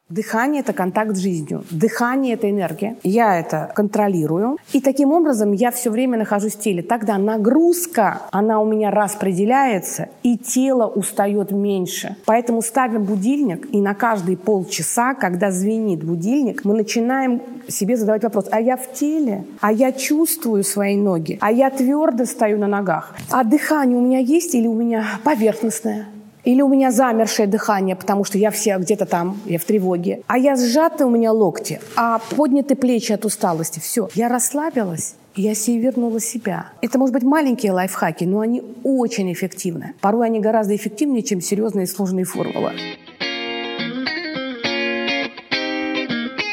Дыхание– 0.09 0.61
это 0.63 0.73
контакт 0.73 1.17
с 1.17 1.19
жизнью. 1.19 1.65
Дыхание– 1.69 2.35
это 2.35 2.49
энергия. 2.49 2.97
Я 3.03 3.41
это 3.41 3.73
контролирую. 3.75 4.57
И 4.73 4.81
таким 4.81 5.11
образом 5.11 5.51
я 5.51 5.73
все 5.73 5.91
время 5.91 6.17
нахожусь 6.17 6.55
в 6.55 6.61
теле. 6.61 6.81
Тогда 6.81 7.19
нагрузка, 7.19 8.23
она 8.31 8.61
у 8.61 8.65
меня 8.65 8.93
распределяется, 8.93 10.11
и 10.23 10.39
тело 10.39 10.87
устает 10.87 11.51
меньше. 11.51 12.15
Поэтому 12.25 12.63
ставим 12.63 13.03
будильник, 13.03 13.67
и 13.75 13.81
на 13.81 13.95
каждые 13.95 14.37
полчаса, 14.37 15.15
когда 15.15 15.51
звенит 15.51 16.05
будильник, 16.05 16.65
мы 16.65 16.75
начинаем 16.75 17.43
себе 17.67 17.97
задавать 17.97 18.23
вопрос, 18.23 18.47
а 18.53 18.61
я 18.61 18.77
в 18.77 18.93
теле? 18.93 19.45
А 19.61 19.73
я 19.73 19.91
чувствую 19.91 20.63
свои 20.63 20.97
ноги? 20.97 21.37
А 21.41 21.51
я 21.51 21.69
твердо 21.69 22.27
стою 22.27 22.59
на 22.59 22.69
ногах? 22.69 23.17
А 23.33 23.43
дыхание 23.43 23.99
у 23.99 24.03
меня 24.03 24.21
есть 24.21 24.55
или 24.55 24.69
у 24.69 24.75
меня 24.75 25.05
поверхностное? 25.25 26.07
Или 26.47 26.63
у 26.63 26.69
меня 26.69 26.93
замершее 26.93 27.49
дыхание, 27.49 27.97
потому 27.97 28.23
что 28.23 28.39
я 28.39 28.53
вся 28.53 28.79
где-то 28.79 29.05
там, 29.05 29.41
я 29.47 29.59
в 29.59 29.65
тревоге. 29.65 30.23
А 30.29 30.39
я 30.39 30.55
сжаты 30.55 31.05
у 31.05 31.11
меня 31.11 31.33
локти, 31.33 31.81
а 31.97 32.21
подняты 32.37 32.77
плечи 32.77 33.11
от 33.11 33.25
усталости. 33.25 33.81
Все, 33.81 34.09
я 34.15 34.29
расслабилась. 34.29 35.17
Я 35.35 35.57
себе 35.57 35.79
вернула 35.79 36.21
себя. 36.21 36.69
Это, 36.83 37.01
может 37.01 37.13
быть, 37.13 37.25
маленькие 37.25 37.73
лайфхаки, 37.73 38.23
но 38.23 38.39
они 38.39 38.63
очень 38.85 39.33
эффективны. 39.33 39.95
Порой 40.01 40.27
они 40.27 40.39
гораздо 40.39 40.77
эффективнее, 40.77 41.25
чем 41.25 41.41
серьезные 41.41 41.83
и 41.83 41.89
сложные 41.89 42.25
формулы. 42.25 42.75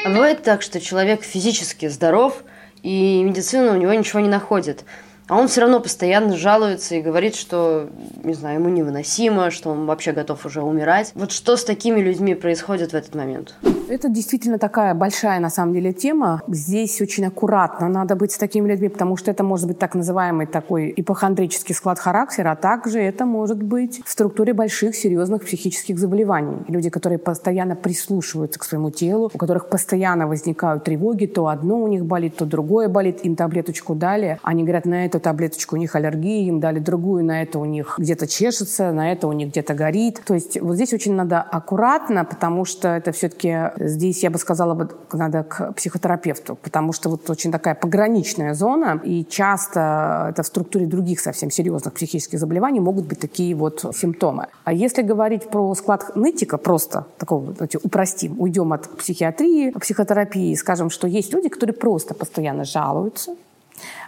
А 0.06 0.10
бывает 0.10 0.42
так, 0.42 0.64
что 0.64 0.82
человек 0.82 1.22
физически 1.22 1.88
здоров, 1.88 2.44
и 2.82 3.22
медицина 3.24 3.74
у 3.74 3.78
него 3.78 3.94
ничего 3.94 4.22
не 4.22 4.28
находит. 4.28 4.86
А 5.28 5.38
он 5.38 5.48
все 5.48 5.62
равно 5.62 5.80
постоянно 5.80 6.36
жалуется 6.36 6.96
и 6.96 7.02
говорит, 7.02 7.36
что, 7.36 7.90
не 8.24 8.34
знаю, 8.34 8.60
ему 8.60 8.70
невыносимо, 8.70 9.52
что 9.52 9.70
он 9.70 9.86
вообще 9.86 10.12
готов 10.12 10.46
уже 10.46 10.62
умирать. 10.62 11.12
Вот 11.16 11.32
что 11.32 11.56
с 11.56 11.64
такими 11.64 12.00
людьми 12.00 12.36
происходит 12.36 12.92
в 12.92 12.94
этот 12.96 13.16
момент? 13.16 13.56
Это 13.90 14.10
действительно 14.10 14.58
такая 14.58 14.94
большая, 14.94 15.40
на 15.40 15.50
самом 15.50 15.74
деле, 15.74 15.94
тема. 15.94 16.42
Здесь 16.48 17.02
очень 17.02 17.26
аккуратно 17.26 17.88
надо 17.90 18.16
быть 18.16 18.32
с 18.32 18.38
такими 18.38 18.68
людьми, 18.68 18.90
потому 18.90 19.18
что 19.18 19.30
это 19.32 19.44
может 19.44 19.68
быть 19.68 19.78
так 19.78 19.94
называемый 19.94 20.46
такой 20.46 20.94
ипохондрический 20.96 21.76
склад 21.76 22.00
характера, 22.00 22.52
а 22.52 22.56
также 22.56 23.00
это 23.00 23.26
может 23.26 23.62
быть 23.62 24.02
в 24.06 24.10
структуре 24.10 24.54
больших, 24.54 24.96
серьезных 24.96 25.44
психических 25.46 26.00
заболеваний. 26.00 26.58
Люди, 26.68 26.90
которые 26.90 27.20
постоянно 27.20 27.76
прислушиваются 27.76 28.60
к 28.60 28.64
своему 28.64 28.90
телу, 28.90 29.30
у 29.34 29.38
которых 29.38 29.70
постоянно 29.70 30.28
возникают 30.28 30.84
тревоги, 30.84 31.26
то 31.26 31.48
одно 31.48 31.80
у 31.80 31.88
них 31.88 32.06
болит, 32.06 32.38
то 32.38 32.46
другое 32.46 32.88
болит, 32.88 33.20
им 33.24 33.36
таблеточку 33.36 33.96
дали, 33.96 34.40
они 34.44 34.64
говорят, 34.64 34.86
на 34.86 35.06
эту 35.14 35.24
таблеточку 35.24 35.76
у 35.76 35.80
них 35.80 35.96
аллергия, 35.96 36.48
им 36.48 36.60
дали 36.60 36.80
другую, 36.80 37.24
на 37.24 37.42
это 37.42 37.60
у 37.60 37.66
них 37.66 37.96
где-то 37.98 38.28
чешется, 38.28 38.92
на 38.92 39.12
это 39.12 39.28
у 39.28 39.32
них 39.32 39.50
где-то 39.50 39.74
горит. 39.74 40.22
То 40.26 40.34
есть 40.34 40.60
вот 40.60 40.76
здесь 40.76 40.94
очень 40.94 41.14
надо 41.14 41.42
аккуратно, 41.42 42.26
потому 42.26 42.66
что 42.66 42.90
это 42.90 43.12
все-таки 43.12 43.72
здесь, 43.78 44.24
я 44.24 44.30
бы 44.30 44.38
сказала, 44.38 44.90
надо 45.12 45.44
к 45.44 45.74
психотерапевту, 45.74 46.56
потому 46.56 46.94
что 46.94 47.10
вот 47.10 47.30
очень 47.30 47.52
такая 47.52 47.76
пограничная 47.76 48.54
зона, 48.54 49.00
и 49.04 49.26
часто 49.26 50.28
это 50.32 50.44
в 50.44 50.48
структуре 50.48 50.86
других 50.86 51.20
совсем 51.20 51.52
серьезных 51.52 51.94
психических 51.94 52.40
заболеваний 52.40 52.80
могут 52.80 53.06
быть 53.06 53.20
такие 53.20 53.56
вот 53.56 53.86
симптомы. 53.96 54.48
А 54.64 54.74
если 54.74 55.02
говорить 55.02 55.50
про 55.50 55.74
склад 55.76 56.16
нытика, 56.16 56.58
просто 56.58 57.06
такого, 57.18 57.54
давайте 57.54 57.78
упростим, 57.78 58.40
уйдем 58.40 58.74
от 58.74 58.90
психиатрии, 58.98 59.72
психотерапии, 59.72 60.56
скажем, 60.56 60.90
что 60.90 61.08
есть 61.08 61.34
люди, 61.34 61.50
которые 61.50 61.76
просто 61.76 62.14
постоянно 62.14 62.64
жалуются, 62.64 63.36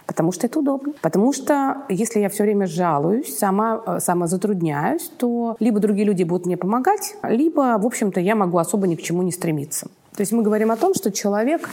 Потому 0.06 0.32
что 0.32 0.46
это 0.46 0.60
удобно. 0.60 0.92
Потому 1.02 1.32
что 1.32 1.82
если 1.88 2.20
я 2.20 2.28
все 2.28 2.44
время 2.44 2.66
жалуюсь, 2.66 3.36
сама, 3.36 3.82
э, 3.86 4.00
сама 4.00 4.26
затрудняюсь, 4.26 5.10
то 5.18 5.56
либо 5.60 5.80
другие 5.80 6.06
люди 6.06 6.22
будут 6.22 6.46
мне 6.46 6.56
помогать, 6.56 7.16
либо, 7.22 7.76
в 7.78 7.86
общем-то, 7.86 8.20
я 8.20 8.34
могу 8.34 8.58
особо 8.58 8.86
ни 8.86 8.94
к 8.94 9.02
чему 9.02 9.22
не 9.22 9.32
стремиться. 9.32 9.88
То 10.16 10.22
есть 10.22 10.32
мы 10.32 10.42
говорим 10.42 10.70
о 10.70 10.76
том, 10.76 10.94
что 10.94 11.10
человек 11.12 11.68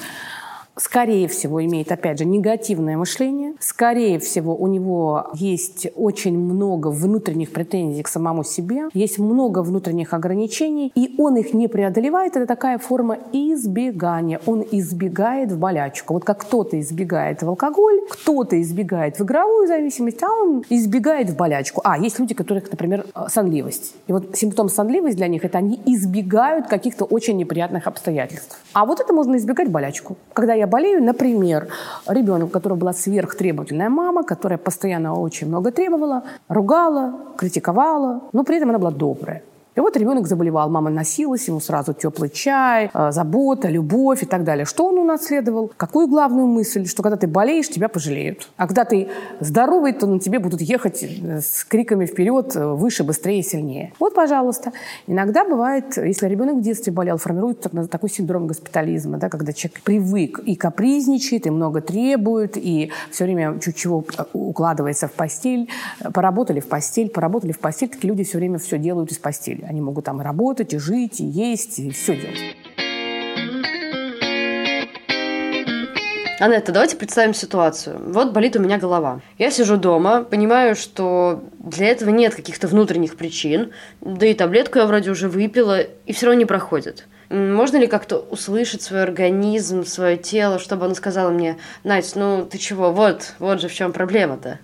скорее 0.76 1.28
всего, 1.28 1.64
имеет, 1.64 1.92
опять 1.92 2.20
же, 2.20 2.26
негативное 2.26 2.98
мышление. 2.98 3.54
Скорее 3.60 4.20
всего, 4.20 4.56
у 4.56 4.68
него 4.68 5.28
есть 5.34 5.88
очень 5.96 6.38
много 6.38 6.88
внутренних 6.88 7.52
претензий 7.52 8.04
к 8.04 8.08
самому 8.08 8.44
себе, 8.44 8.90
есть 8.94 9.20
много 9.20 9.62
внутренних 9.62 10.14
ограничений, 10.14 10.92
и 10.96 11.16
он 11.18 11.38
их 11.38 11.54
не 11.54 11.68
преодолевает. 11.68 12.36
Это 12.36 12.48
такая 12.48 12.78
форма 12.78 13.18
избегания. 13.32 14.40
Он 14.46 14.66
избегает 14.72 15.52
в 15.52 15.60
болячку. 15.60 16.14
Вот 16.14 16.24
как 16.24 16.40
кто-то 16.40 16.80
избегает 16.80 17.42
в 17.44 17.50
алкоголь, 17.50 18.02
кто-то 18.10 18.62
избегает 18.62 19.20
в 19.20 19.24
игровую 19.24 19.68
зависимость, 19.68 20.24
а 20.24 20.32
он 20.32 20.64
избегает 20.70 21.30
в 21.30 21.36
болячку. 21.36 21.82
А, 21.84 21.98
есть 21.98 22.20
люди, 22.20 22.34
которых, 22.34 22.72
например, 22.72 23.06
сонливость. 23.28 23.96
И 24.08 24.14
вот 24.14 24.36
симптом 24.36 24.70
сонливости 24.70 25.18
для 25.18 25.28
них– 25.28 25.46
это 25.46 25.58
они 25.58 25.80
избегают 25.86 26.68
каких-то 26.68 27.06
очень 27.06 27.38
неприятных 27.38 27.88
обстоятельств. 27.88 28.60
А 28.74 28.86
вот 28.86 29.00
это 29.00 29.14
можно 29.14 29.36
избегать 29.38 29.70
болячку. 29.70 30.18
Когда 30.34 30.54
я 30.54 30.63
я 30.64 30.68
болею, 30.68 31.04
например, 31.04 31.68
ребенок, 32.08 32.48
у 32.48 32.52
которого 32.52 32.78
была 32.78 32.94
сверхтребовательная 32.94 33.90
мама, 33.90 34.24
которая 34.24 34.58
постоянно 34.58 35.20
очень 35.20 35.48
много 35.48 35.72
требовала, 35.72 36.24
ругала, 36.48 37.14
критиковала, 37.38 38.22
но 38.34 38.44
при 38.44 38.58
этом 38.58 38.70
она 38.70 38.80
была 38.80 38.92
добрая. 38.92 39.42
И 39.76 39.80
вот 39.80 39.98
ребенок 39.98 40.28
заболевал, 40.28 40.70
мама 40.70 40.92
носилась, 40.92 41.48
ему 41.48 41.60
сразу 41.60 41.94
теплый 41.94 42.30
чай, 42.30 42.92
э, 42.94 43.12
забота, 43.12 43.70
любовь 43.70 44.22
и 44.22 44.26
так 44.26 44.44
далее. 44.44 44.66
Что 44.66 44.86
он 44.86 45.00
унаследовал? 45.00 45.72
Какую 45.76 46.08
главную 46.08 46.46
мысль? 46.46 46.86
Что 46.86 47.02
когда 47.02 47.18
ты 47.18 47.28
болеешь, 47.28 47.70
тебя 47.70 47.90
пожалеют. 47.90 48.50
А 48.56 48.68
когда 48.68 48.86
ты 48.86 49.08
здоровый, 49.40 49.94
то 49.94 50.06
на 50.06 50.20
тебе 50.20 50.38
будут 50.38 50.62
ехать 50.62 51.04
э, 51.04 51.42
с 51.42 51.64
криками 51.64 52.06
вперед, 52.06 52.56
э, 52.56 52.74
выше, 52.74 53.04
быстрее, 53.04 53.42
сильнее. 53.42 53.94
Вот, 54.00 54.14
пожалуйста. 54.14 54.74
Иногда 55.08 55.44
бывает, 55.44 55.98
если 55.98 56.28
ребенок 56.28 56.58
в 56.58 56.62
детстве 56.62 56.94
болел, 56.94 57.18
формируется 57.18 57.70
такой 57.88 58.10
синдром 58.12 58.46
госпитализма, 58.46 59.18
да, 59.18 59.30
когда 59.30 59.54
человек 59.54 59.82
привык 59.82 60.40
и 60.46 60.56
капризничает, 60.56 61.48
и 61.48 61.50
много 61.50 61.82
требует, 61.82 62.58
и 62.58 62.92
все 63.10 63.24
время 63.24 63.60
чуть 63.60 63.76
чего 63.76 64.06
укладывается 64.34 65.08
в 65.08 65.14
постель. 65.14 65.68
Поработали 66.14 66.60
в 66.60 66.68
постель, 66.68 67.10
поработали 67.10 67.54
в 67.54 67.60
постель. 67.60 67.90
Такие 67.90 68.10
люди 68.10 68.24
все 68.24 68.38
время 68.38 68.60
все 68.60 68.78
делают 68.78 69.12
из 69.12 69.18
постели. 69.18 69.63
Они 69.68 69.82
могут 69.82 70.06
там 70.06 70.22
работать, 70.22 70.74
и 70.74 70.78
жить, 70.78 71.20
и 71.20 71.26
есть, 71.26 71.80
и 71.80 71.92
все 71.92 72.16
делать. 72.16 72.56
Анетта, 76.40 76.74
давайте 76.74 76.98
представим 76.98 77.34
ситуацию. 77.34 78.02
Вот 78.06 78.34
болит 78.34 78.58
у 78.58 78.60
меня 78.60 78.78
голова. 78.78 79.22
Я 79.38 79.50
сижу 79.50 79.78
дома, 79.78 80.24
понимаю, 80.24 80.76
что 80.76 81.44
для 81.60 81.88
этого 81.88 82.10
нет 82.10 82.36
каких-то 82.36 82.68
внутренних 82.68 83.16
причин, 83.16 83.72
да 84.02 84.26
и 84.26 84.34
таблетку 84.34 84.80
я 84.80 84.86
вроде 84.86 85.12
уже 85.12 85.30
выпила, 85.30 85.80
и 85.80 86.12
все 86.12 86.26
равно 86.26 86.40
не 86.40 86.46
проходит. 86.46 87.08
Можно 87.30 87.78
ли 87.78 87.88
как-то 87.88 88.18
услышать 88.18 88.82
свой 88.82 89.04
организм, 89.04 89.86
свое 89.86 90.18
тело, 90.18 90.60
чтобы 90.60 90.86
оно 90.86 90.96
сказало 90.96 91.32
мне, 91.32 91.58
Надь, 91.84 92.12
ну 92.16 92.46
ты 92.46 92.58
чего, 92.58 92.92
вот, 92.92 93.36
вот 93.40 93.62
же 93.62 93.70
в 93.70 93.74
чем 93.74 93.94
проблема-то. 93.94 94.60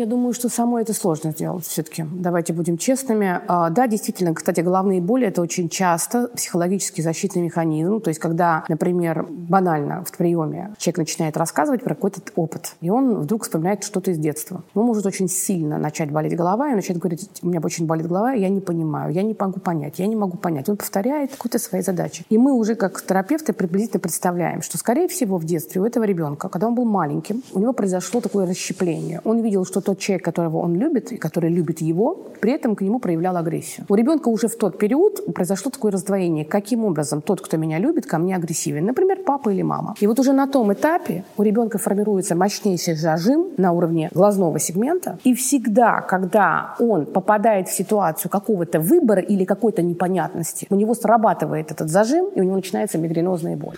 Я 0.00 0.06
думаю, 0.06 0.32
что 0.32 0.48
самой 0.48 0.80
это 0.80 0.94
сложно 0.94 1.30
сделать 1.30 1.66
все-таки. 1.66 2.06
Давайте 2.10 2.54
будем 2.54 2.78
честными. 2.78 3.42
А, 3.46 3.68
да, 3.68 3.86
действительно, 3.86 4.32
кстати, 4.34 4.62
головные 4.62 5.02
боли– 5.02 5.26
это 5.28 5.42
очень 5.42 5.68
часто 5.68 6.28
психологический 6.28 7.02
защитный 7.02 7.42
механизм. 7.42 8.00
То 8.00 8.08
есть, 8.08 8.18
когда, 8.18 8.64
например, 8.70 9.26
банально 9.28 10.02
в 10.02 10.16
приеме 10.16 10.74
человек 10.78 11.00
начинает 11.00 11.36
рассказывать 11.36 11.84
про 11.84 11.94
какой-то 11.94 12.22
опыт, 12.34 12.76
и 12.80 12.88
он 12.88 13.14
вдруг 13.16 13.42
вспоминает 13.42 13.84
что-то 13.84 14.10
из 14.10 14.16
детства. 14.16 14.62
Ну, 14.74 14.84
может 14.84 15.04
очень 15.04 15.28
сильно 15.28 15.76
начать 15.76 16.10
болеть 16.10 16.34
голова, 16.34 16.72
и 16.72 16.74
начать 16.74 16.96
говорить, 16.96 17.28
у 17.42 17.48
меня 17.48 17.60
очень 17.62 17.84
болит 17.84 18.06
голова, 18.06 18.32
я 18.32 18.48
не 18.48 18.62
понимаю, 18.62 19.12
я 19.12 19.22
не 19.22 19.36
могу 19.38 19.60
понять, 19.60 19.98
я 19.98 20.06
не 20.06 20.16
могу 20.16 20.38
понять. 20.38 20.70
Он 20.70 20.78
повторяет 20.78 21.32
какую-то 21.32 21.58
свои 21.58 21.82
задачи. 21.82 22.24
И 22.30 22.38
мы 22.38 22.54
уже 22.54 22.74
как 22.74 23.02
терапевты 23.02 23.52
приблизительно 23.52 24.00
представляем, 24.00 24.62
что, 24.62 24.78
скорее 24.78 25.08
всего, 25.08 25.36
в 25.36 25.44
детстве 25.44 25.82
у 25.82 25.84
этого 25.84 26.04
ребенка, 26.04 26.48
когда 26.48 26.68
он 26.68 26.74
был 26.74 26.86
маленьким, 26.86 27.42
у 27.52 27.58
него 27.58 27.74
произошло 27.74 28.22
такое 28.22 28.46
расщепление. 28.46 29.20
Он 29.24 29.42
видел, 29.42 29.66
что 29.66 29.80
что 29.80 29.89
тот 29.90 29.98
человек, 29.98 30.24
которого 30.24 30.58
он 30.58 30.76
любит 30.76 31.10
и 31.10 31.16
который 31.16 31.50
любит 31.50 31.80
его, 31.80 32.14
при 32.40 32.52
этом 32.52 32.76
к 32.76 32.82
нему 32.82 33.00
проявлял 33.00 33.36
агрессию. 33.36 33.86
У 33.88 33.96
ребенка 33.96 34.28
уже 34.28 34.46
в 34.46 34.56
тот 34.56 34.78
период 34.78 35.34
произошло 35.34 35.70
такое 35.72 35.90
раздвоение. 35.90 36.44
Каким 36.44 36.84
образом 36.84 37.22
тот, 37.22 37.40
кто 37.40 37.56
меня 37.56 37.80
любит, 37.80 38.06
ко 38.06 38.18
мне 38.18 38.36
агрессивен? 38.36 38.86
Например, 38.86 39.18
папа 39.26 39.50
или 39.50 39.62
мама. 39.62 39.94
И 39.98 40.06
вот 40.06 40.20
уже 40.20 40.32
на 40.32 40.46
том 40.46 40.72
этапе 40.72 41.24
у 41.36 41.42
ребенка 41.42 41.78
формируется 41.78 42.36
мощнейший 42.36 42.94
зажим 42.94 43.46
на 43.56 43.72
уровне 43.72 44.10
глазного 44.14 44.60
сегмента. 44.60 45.18
И 45.24 45.34
всегда, 45.34 46.02
когда 46.02 46.76
он 46.78 47.06
попадает 47.06 47.68
в 47.68 47.72
ситуацию 47.72 48.30
какого-то 48.30 48.78
выбора 48.78 49.20
или 49.20 49.44
какой-то 49.44 49.82
непонятности, 49.82 50.68
у 50.70 50.76
него 50.76 50.94
срабатывает 50.94 51.72
этот 51.72 51.88
зажим, 51.88 52.28
и 52.36 52.40
у 52.40 52.44
него 52.44 52.54
начинается 52.54 52.96
мигренозная 52.98 53.56
боль. 53.56 53.76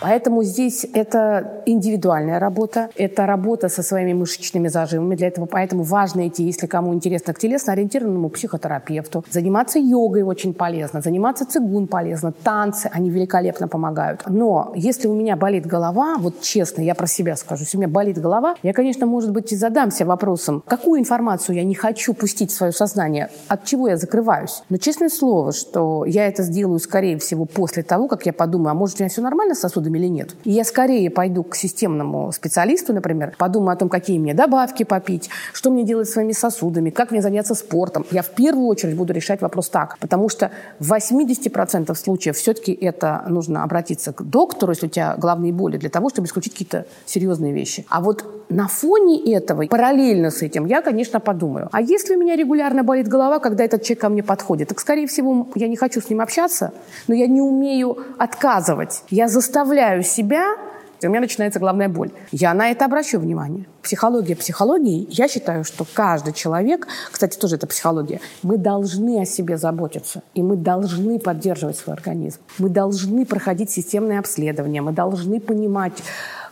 Поэтому 0.00 0.44
здесь 0.44 0.86
это 0.92 1.62
индивидуальная 1.66 2.38
работа, 2.38 2.90
это 2.96 3.26
работа 3.26 3.68
со 3.68 3.82
своими 3.82 4.12
мышечными 4.12 4.68
зажимами. 4.68 5.16
Для 5.16 5.28
этого 5.28 5.46
поэтому 5.46 5.82
важно 5.82 6.28
идти, 6.28 6.44
если 6.44 6.66
кому 6.66 6.94
интересно, 6.94 7.34
к 7.34 7.38
телесно-ориентированному 7.38 8.28
психотерапевту. 8.28 9.24
Заниматься 9.30 9.78
йогой 9.78 10.22
очень 10.22 10.54
полезно, 10.54 11.00
заниматься 11.00 11.46
цигун 11.46 11.88
полезно, 11.88 12.32
танцы, 12.32 12.88
они 12.92 13.10
великолепно 13.10 13.66
помогают. 13.66 14.22
Но 14.28 14.72
если 14.76 15.08
у 15.08 15.14
меня 15.14 15.36
болит 15.36 15.66
голова, 15.66 16.16
вот 16.18 16.40
честно, 16.42 16.82
я 16.82 16.94
про 16.94 17.06
себя 17.06 17.34
скажу, 17.36 17.62
если 17.64 17.76
у 17.76 17.80
меня 17.80 17.90
болит 17.90 18.18
голова, 18.18 18.54
я, 18.62 18.72
конечно, 18.72 19.06
может 19.06 19.32
быть, 19.32 19.52
и 19.52 19.56
задамся 19.56 20.04
вопросом, 20.04 20.62
какую 20.66 21.00
информацию 21.00 21.56
я 21.56 21.64
не 21.64 21.74
хочу 21.74 22.14
пустить 22.14 22.50
в 22.52 22.54
свое 22.54 22.72
сознание, 22.72 23.30
от 23.48 23.64
чего 23.64 23.88
я 23.88 23.96
закрываюсь. 23.96 24.62
Но 24.68 24.76
честное 24.76 25.08
слово, 25.08 25.52
что 25.52 26.04
я 26.04 26.28
это 26.28 26.42
сделаю, 26.42 26.78
скорее 26.78 27.18
всего, 27.18 27.44
после 27.46 27.82
того, 27.82 28.06
как 28.06 28.26
я 28.26 28.32
подумаю, 28.32 28.70
а 28.70 28.74
может, 28.74 29.00
у 29.00 29.02
меня 29.02 29.10
все 29.10 29.22
нормально 29.22 29.54
с 29.54 29.60
сосудами, 29.60 29.87
сосудами 29.88 29.98
или 29.98 30.06
нет. 30.08 30.36
И 30.44 30.52
я 30.52 30.64
скорее 30.64 31.10
пойду 31.10 31.42
к 31.42 31.56
системному 31.56 32.32
специалисту, 32.32 32.92
например, 32.92 33.34
подумаю 33.38 33.74
о 33.74 33.76
том, 33.76 33.88
какие 33.88 34.18
мне 34.18 34.34
добавки 34.34 34.84
попить, 34.84 35.30
что 35.52 35.70
мне 35.70 35.84
делать 35.84 36.08
с 36.08 36.12
своими 36.12 36.32
сосудами, 36.32 36.90
как 36.90 37.10
мне 37.10 37.22
заняться 37.22 37.54
спортом. 37.54 38.04
Я 38.10 38.22
в 38.22 38.30
первую 38.30 38.66
очередь 38.66 38.96
буду 38.96 39.12
решать 39.12 39.40
вопрос 39.40 39.68
так, 39.68 39.98
потому 39.98 40.28
что 40.28 40.50
в 40.78 40.92
80% 40.92 41.94
случаев 41.94 42.36
все-таки 42.36 42.72
это 42.72 43.24
нужно 43.28 43.64
обратиться 43.64 44.12
к 44.12 44.22
доктору, 44.22 44.72
если 44.72 44.86
у 44.86 44.90
тебя 44.90 45.14
головные 45.18 45.52
боли, 45.52 45.78
для 45.78 45.90
того, 45.90 46.08
чтобы 46.08 46.26
исключить 46.26 46.52
какие-то 46.52 46.84
серьезные 47.06 47.52
вещи. 47.52 47.84
А 47.88 48.00
вот 48.00 48.24
на 48.48 48.66
фоне 48.68 49.34
этого, 49.34 49.66
параллельно 49.66 50.30
с 50.30 50.42
этим, 50.42 50.66
я, 50.66 50.80
конечно, 50.82 51.20
подумаю, 51.20 51.68
а 51.72 51.80
если 51.80 52.16
у 52.16 52.18
меня 52.18 52.36
регулярно 52.36 52.82
болит 52.82 53.08
голова, 53.08 53.38
когда 53.38 53.64
этот 53.64 53.82
человек 53.82 54.00
ко 54.00 54.08
мне 54.08 54.22
подходит, 54.22 54.68
так, 54.68 54.80
скорее 54.80 55.06
всего, 55.06 55.48
я 55.54 55.68
не 55.68 55.76
хочу 55.76 56.00
с 56.00 56.10
ним 56.10 56.20
общаться, 56.20 56.72
но 57.08 57.14
я 57.14 57.26
не 57.26 57.40
умею 57.40 57.98
отказывать. 58.18 59.02
Я 59.10 59.28
заставляю 59.28 59.77
заставляю 59.78 60.02
себя, 60.02 60.56
и 61.00 61.06
у 61.06 61.10
меня 61.10 61.20
начинается 61.20 61.60
главная 61.60 61.88
боль. 61.88 62.10
Я 62.32 62.52
на 62.54 62.70
это 62.70 62.84
обращу 62.84 63.20
внимание. 63.20 63.66
Психология 63.82 64.34
психологии. 64.34 65.06
Я 65.08 65.28
считаю, 65.28 65.62
что 65.62 65.86
каждый 65.94 66.32
человек, 66.32 66.88
кстати, 67.12 67.38
тоже 67.38 67.54
это 67.54 67.68
психология, 67.68 68.20
мы 68.42 68.56
должны 68.56 69.20
о 69.20 69.24
себе 69.24 69.56
заботиться. 69.56 70.22
И 70.34 70.42
мы 70.42 70.56
должны 70.56 71.20
поддерживать 71.20 71.76
свой 71.76 71.94
организм. 71.94 72.40
Мы 72.58 72.68
должны 72.68 73.24
проходить 73.24 73.70
системное 73.70 74.18
обследование. 74.18 74.82
Мы 74.82 74.90
должны 74.90 75.38
понимать, 75.38 76.02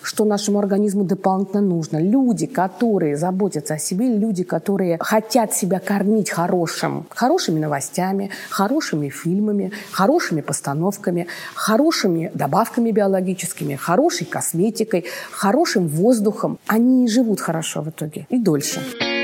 что 0.07 0.25
нашему 0.25 0.59
организму 0.61 1.05
дополнительно 1.05 1.61
нужно. 1.61 1.99
Люди, 1.99 2.47
которые 2.47 3.17
заботятся 3.17 3.75
о 3.75 3.79
себе, 3.79 4.07
люди, 4.07 4.45
которые 4.45 4.99
хотят 5.01 5.53
себя 5.53 5.81
кормить 5.81 6.31
хорошим, 6.31 7.07
хорошими 7.11 7.59
новостями, 7.59 8.31
хорошими 8.51 9.09
фильмами, 9.09 9.73
хорошими 9.91 10.43
постановками, 10.43 11.27
хорошими 11.55 12.31
добавками 12.35 12.93
биологическими, 12.93 13.75
хорошей 13.75 14.27
косметикой, 14.27 15.05
хорошим 15.33 15.89
воздухом, 15.89 16.59
они 16.69 17.09
живут 17.09 17.41
хорошо 17.41 17.83
в 17.83 17.89
итоге 17.89 18.27
и 18.31 18.39
дольше. 18.39 19.16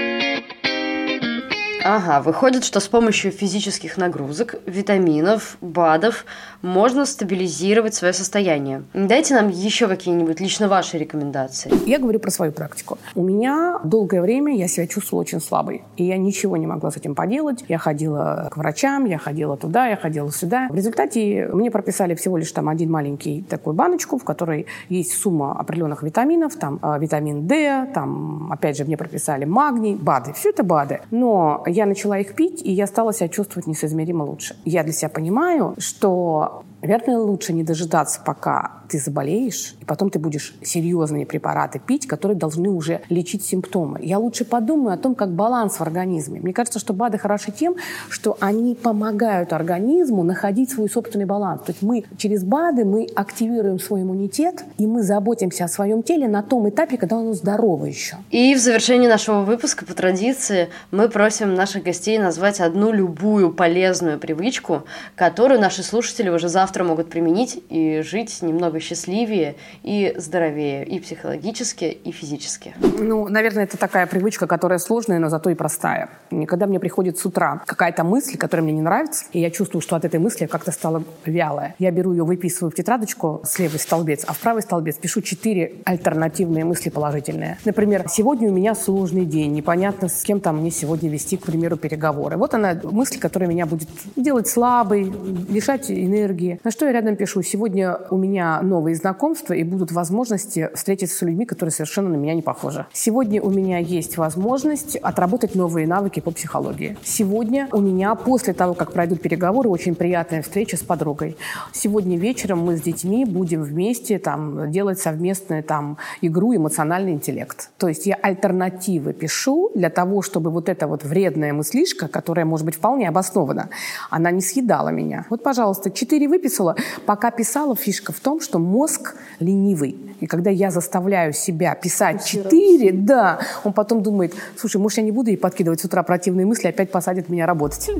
Ага, 1.84 2.20
выходит, 2.20 2.64
что 2.64 2.78
с 2.78 2.86
помощью 2.86 3.32
физических 3.32 3.96
нагрузок, 3.96 4.54
витаминов, 4.66 5.56
БАДов 5.60 6.24
можно 6.62 7.04
стабилизировать 7.04 7.94
свое 7.94 8.12
состояние. 8.12 8.84
Дайте 8.94 9.34
нам 9.34 9.48
еще 9.48 9.88
какие-нибудь 9.88 10.38
лично 10.38 10.68
ваши 10.68 10.96
рекомендации. 10.96 11.72
Я 11.84 11.98
говорю 11.98 12.20
про 12.20 12.30
свою 12.30 12.52
практику. 12.52 12.98
У 13.16 13.22
меня 13.24 13.80
долгое 13.82 14.22
время 14.22 14.56
я 14.56 14.68
себя 14.68 14.86
чувствовала 14.86 15.22
очень 15.22 15.40
слабой, 15.40 15.82
и 15.96 16.04
я 16.04 16.18
ничего 16.18 16.56
не 16.56 16.68
могла 16.68 16.92
с 16.92 16.96
этим 16.96 17.16
поделать. 17.16 17.64
Я 17.66 17.78
ходила 17.78 18.48
к 18.52 18.56
врачам, 18.56 19.04
я 19.06 19.18
ходила 19.18 19.56
туда, 19.56 19.88
я 19.88 19.96
ходила 19.96 20.30
сюда. 20.30 20.68
В 20.70 20.76
результате 20.76 21.48
мне 21.52 21.72
прописали 21.72 22.14
всего 22.14 22.36
лишь 22.36 22.52
там 22.52 22.68
один 22.68 22.92
маленький 22.92 23.42
такой 23.42 23.74
баночку, 23.74 24.18
в 24.18 24.24
которой 24.24 24.66
есть 24.88 25.20
сумма 25.20 25.58
определенных 25.58 26.04
витаминов, 26.04 26.54
там 26.54 26.78
э, 26.80 26.98
витамин 27.00 27.48
D, 27.48 27.88
там 27.92 28.52
опять 28.52 28.76
же 28.76 28.84
мне 28.84 28.96
прописали 28.96 29.44
магний, 29.44 29.96
БАДы. 29.96 30.32
Все 30.34 30.50
это 30.50 30.62
БАДы. 30.62 31.00
Но 31.10 31.64
я 31.72 31.86
начала 31.86 32.18
их 32.18 32.34
пить, 32.34 32.62
и 32.64 32.70
я 32.70 32.86
стала 32.86 33.12
себя 33.12 33.28
чувствовать 33.28 33.66
несоизмеримо 33.66 34.24
лучше. 34.24 34.56
Я 34.64 34.84
для 34.84 34.92
себя 34.92 35.08
понимаю, 35.08 35.74
что, 35.78 36.64
наверное, 36.82 37.18
лучше 37.18 37.52
не 37.52 37.64
дожидаться, 37.64 38.20
пока 38.24 38.82
ты 38.92 38.98
заболеешь, 38.98 39.74
и 39.80 39.86
потом 39.86 40.10
ты 40.10 40.18
будешь 40.18 40.54
серьезные 40.62 41.24
препараты 41.24 41.78
пить, 41.78 42.06
которые 42.06 42.36
должны 42.36 42.68
уже 42.68 43.00
лечить 43.08 43.42
симптомы. 43.42 44.00
Я 44.02 44.18
лучше 44.18 44.44
подумаю 44.44 44.94
о 44.94 44.98
том, 44.98 45.14
как 45.14 45.30
баланс 45.32 45.76
в 45.76 45.80
организме. 45.80 46.40
Мне 46.40 46.52
кажется, 46.52 46.78
что 46.78 46.92
БАДы 46.92 47.16
хороши 47.16 47.52
тем, 47.52 47.76
что 48.10 48.36
они 48.40 48.74
помогают 48.74 49.54
организму 49.54 50.24
находить 50.24 50.70
свой 50.70 50.90
собственный 50.90 51.24
баланс. 51.24 51.62
То 51.62 51.72
есть 51.72 51.80
мы 51.80 52.04
через 52.18 52.44
БАДы 52.44 52.84
мы 52.84 53.06
активируем 53.14 53.78
свой 53.78 54.02
иммунитет, 54.02 54.62
и 54.76 54.86
мы 54.86 55.02
заботимся 55.02 55.64
о 55.64 55.68
своем 55.68 56.02
теле 56.02 56.28
на 56.28 56.42
том 56.42 56.68
этапе, 56.68 56.98
когда 56.98 57.16
оно 57.16 57.32
здорово 57.32 57.86
еще. 57.86 58.16
И 58.30 58.54
в 58.54 58.58
завершении 58.58 59.08
нашего 59.08 59.42
выпуска 59.42 59.86
по 59.86 59.94
традиции 59.94 60.68
мы 60.90 61.08
просим 61.08 61.54
наших 61.54 61.82
гостей 61.84 62.18
назвать 62.18 62.60
одну 62.60 62.92
любую 62.92 63.54
полезную 63.54 64.18
привычку, 64.18 64.82
которую 65.14 65.60
наши 65.60 65.82
слушатели 65.82 66.28
уже 66.28 66.48
завтра 66.48 66.71
могут 66.80 67.10
применить 67.10 67.62
и 67.68 68.00
жить 68.02 68.42
немного 68.42 68.80
счастливее 68.80 69.56
и 69.82 70.14
здоровее 70.16 70.84
и 70.84 70.98
психологически, 70.98 71.84
и 71.84 72.10
физически? 72.12 72.74
Ну, 72.80 73.28
наверное, 73.28 73.64
это 73.64 73.76
такая 73.76 74.06
привычка, 74.06 74.46
которая 74.46 74.78
сложная, 74.78 75.18
но 75.18 75.28
зато 75.28 75.50
и 75.50 75.54
простая. 75.54 76.08
И 76.30 76.46
когда 76.46 76.66
мне 76.66 76.80
приходит 76.80 77.18
с 77.18 77.26
утра 77.26 77.62
какая-то 77.66 78.04
мысль, 78.04 78.36
которая 78.36 78.64
мне 78.64 78.72
не 78.72 78.82
нравится, 78.82 79.26
и 79.32 79.40
я 79.40 79.50
чувствую, 79.50 79.82
что 79.82 79.96
от 79.96 80.04
этой 80.04 80.18
мысли 80.18 80.42
я 80.42 80.48
как-то 80.48 80.72
стала 80.72 81.04
вялая, 81.24 81.74
я 81.78 81.90
беру 81.90 82.12
ее, 82.12 82.24
выписываю 82.24 82.70
в 82.70 82.74
тетрадочку 82.74 83.42
с 83.44 83.58
левой 83.58 83.78
столбец, 83.78 84.24
а 84.26 84.32
в 84.32 84.38
правый 84.38 84.62
столбец 84.62 84.96
пишу 84.96 85.20
четыре 85.20 85.74
альтернативные 85.84 86.64
мысли 86.64 86.88
положительные. 86.90 87.58
Например, 87.64 88.06
сегодня 88.08 88.48
у 88.48 88.52
меня 88.52 88.74
сложный 88.74 89.24
день, 89.24 89.52
непонятно, 89.52 90.08
с 90.08 90.22
кем 90.22 90.40
там 90.40 90.58
мне 90.58 90.70
сегодня 90.70 91.10
вести, 91.10 91.36
к 91.36 91.44
примеру, 91.44 91.76
переговоры. 91.76 92.36
Вот 92.36 92.54
она 92.54 92.78
мысль, 92.82 93.18
которая 93.18 93.48
меня 93.48 93.66
будет 93.66 93.88
делать 94.16 94.48
слабой, 94.48 95.12
лишать 95.48 95.90
энергии. 95.90 96.60
На 96.64 96.70
что 96.70 96.86
я 96.86 96.92
рядом 96.92 97.16
пишу? 97.16 97.42
Сегодня 97.42 97.98
у 98.10 98.16
меня 98.16 98.62
новые 98.62 98.94
знакомства 98.94 99.52
и 99.52 99.64
будут 99.64 99.90
возможности 99.90 100.70
встретиться 100.74 101.16
с 101.16 101.22
людьми, 101.22 101.44
которые 101.44 101.72
совершенно 101.72 102.10
на 102.10 102.14
меня 102.14 102.34
не 102.34 102.42
похожи. 102.42 102.86
Сегодня 102.92 103.42
у 103.42 103.50
меня 103.50 103.78
есть 103.78 104.16
возможность 104.16 104.94
отработать 104.94 105.56
новые 105.56 105.88
навыки 105.88 106.20
по 106.20 106.30
психологии. 106.30 106.96
Сегодня 107.02 107.68
у 107.72 107.80
меня, 107.80 108.14
после 108.14 108.52
того, 108.52 108.74
как 108.74 108.92
пройдут 108.92 109.20
переговоры, 109.20 109.70
очень 109.70 109.96
приятная 109.96 110.40
встреча 110.42 110.76
с 110.76 110.82
подругой. 110.82 111.36
Сегодня 111.72 112.16
вечером 112.16 112.60
мы 112.60 112.76
с 112.76 112.80
детьми 112.80 113.24
будем 113.24 113.62
вместе 113.62 114.20
там, 114.20 114.70
делать 114.70 115.00
совместную 115.00 115.64
там, 115.64 115.98
игру 116.20 116.54
«Эмоциональный 116.54 117.10
интеллект». 117.10 117.70
То 117.76 117.88
есть 117.88 118.06
я 118.06 118.14
альтернативы 118.14 119.14
пишу 119.14 119.72
для 119.74 119.90
того, 119.90 120.22
чтобы 120.22 120.52
вот 120.52 120.68
эта 120.68 120.86
вот 120.86 121.02
вредная 121.02 121.52
мыслишка, 121.52 122.06
которая 122.06 122.44
может 122.44 122.66
быть 122.66 122.76
вполне 122.76 123.08
обоснована, 123.08 123.68
она 124.10 124.30
не 124.30 124.40
съедала 124.40 124.90
меня. 124.90 125.26
Вот, 125.28 125.42
пожалуйста, 125.42 125.90
четыре 125.90 126.28
выписала. 126.52 126.76
Пока 127.06 127.30
писала, 127.30 127.74
фишка 127.74 128.12
в 128.12 128.20
том, 128.20 128.40
что 128.40 128.58
мозг 128.58 129.14
ленивый. 129.40 129.96
И 130.20 130.26
когда 130.26 130.50
я 130.50 130.70
заставляю 130.70 131.32
себя 131.32 131.74
писать 131.74 132.24
четыре, 132.24 132.92
да, 132.92 133.40
он 133.64 133.72
потом 133.72 134.02
думает, 134.02 134.34
слушай, 134.56 134.76
может, 134.76 134.98
я 134.98 135.04
не 135.04 135.12
буду 135.12 135.30
ей 135.30 135.36
подкидывать 135.36 135.80
с 135.80 135.84
утра 135.84 136.02
противные 136.02 136.46
мысли, 136.46 136.68
опять 136.68 136.90
посадит 136.90 137.28
меня 137.28 137.46
работать. 137.46 137.90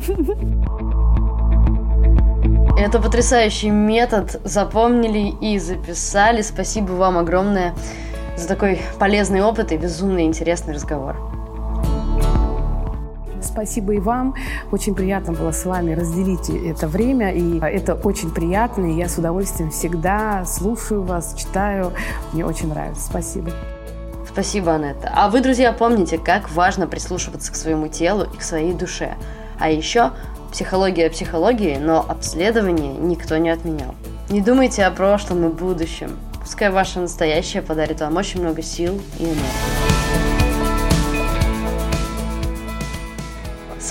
Это 2.79 3.01
потрясающий 3.01 3.71
метод. 3.71 4.41
Запомнили 4.45 5.35
и 5.41 5.59
записали. 5.59 6.43
Спасибо 6.43 6.93
вам 6.93 7.19
огромное 7.19 7.75
за 8.37 8.49
такой 8.49 8.81
полезный 8.99 9.43
опыт 9.43 9.73
и 9.73 9.77
безумно 9.77 10.25
интересный 10.25 10.75
разговор. 10.75 11.42
Спасибо 13.43 13.95
и 13.95 13.99
вам. 13.99 14.35
Очень 14.71 14.95
приятно 14.95 15.33
было 15.33 15.53
с 15.53 15.65
вами 15.65 15.93
разделить 15.93 16.51
это 16.51 16.89
время. 16.89 17.33
И 17.33 17.59
это 17.59 17.95
очень 17.95 18.31
приятно. 18.31 18.87
И 18.87 18.95
я 18.95 19.09
с 19.09 19.19
удовольствием 19.19 19.71
всегда 19.71 20.45
слушаю 20.45 21.03
вас, 21.03 21.35
читаю. 21.37 21.93
Мне 22.33 22.45
очень 22.45 22.69
нравится. 22.69 23.03
Спасибо. 23.03 23.51
Спасибо, 24.27 24.75
Анетта. 24.75 25.13
А 25.15 25.29
вы, 25.29 25.43
друзья, 25.43 25.73
помните, 25.73 26.19
как 26.19 26.51
важно 26.51 26.87
прислушиваться 26.87 27.53
к 27.53 27.55
своему 27.55 27.89
телу 27.89 28.25
и 28.25 28.37
к 28.37 28.43
своей 28.43 28.73
душе. 28.73 29.17
А 29.59 29.69
еще 29.71 30.13
психология 30.51 31.11
психологии, 31.11 31.77
но 31.77 32.05
обследование 32.09 32.95
никто 32.95 33.37
не 33.37 33.51
отменял. 33.51 33.95
Не 34.31 34.41
думайте 34.41 34.85
о 34.85 34.91
прошлом 34.91 35.47
и 35.47 35.53
будущем. 35.53 36.19
Пускай 36.41 36.71
ваше 36.71 37.01
настоящее 37.01 37.63
подарит 37.63 38.01
вам 38.01 38.17
очень 38.17 38.41
много 38.41 38.63
сил 38.63 39.01
и 39.19 39.25
энергии. 39.25 39.82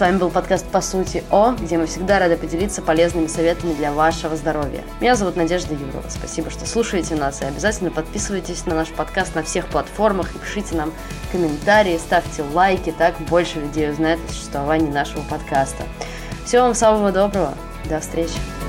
Вами 0.02 0.18
был 0.18 0.32
подкаст 0.32 0.66
«По 0.66 0.82
сути 0.82 1.24
О», 1.30 1.52
где 1.52 1.78
мы 1.78 1.86
всегда 1.86 2.18
рады 2.18 2.36
поделиться 2.36 2.82
полезными 2.82 3.28
советами 3.28 3.74
для 3.74 3.94
вашего 3.94 4.36
здоровья. 4.36 4.84
Меня 5.00 5.16
зовут 5.16 5.36
Надежда 5.36 5.76
Юрова. 5.76 6.10
Спасибо, 6.10 6.50
что 6.50 6.66
слушаете 6.66 7.16
нас 7.16 7.42
и 7.42 7.46
обязательно 7.46 7.92
подписывайтесь 7.92 8.66
на 8.66 8.74
наш 8.74 8.90
подкаст 8.90 9.36
на 9.36 9.44
всех 9.44 9.68
платформах 9.68 10.36
и 10.36 10.40
пишите 10.40 10.76
нам 10.76 10.92
комментарии, 11.32 12.00
ставьте 12.00 12.44
лайки, 12.54 12.92
так 12.98 13.16
больше 13.30 13.60
людей 13.60 13.92
узнает 13.92 14.20
о 14.28 14.32
существовании 14.34 14.92
нашего 14.92 15.22
подкаста. 15.22 15.84
Всего 16.46 16.64
вам 16.64 16.76
самого 16.76 17.12
доброго. 17.12 17.54
До 17.86 18.00
встречи. 18.00 18.61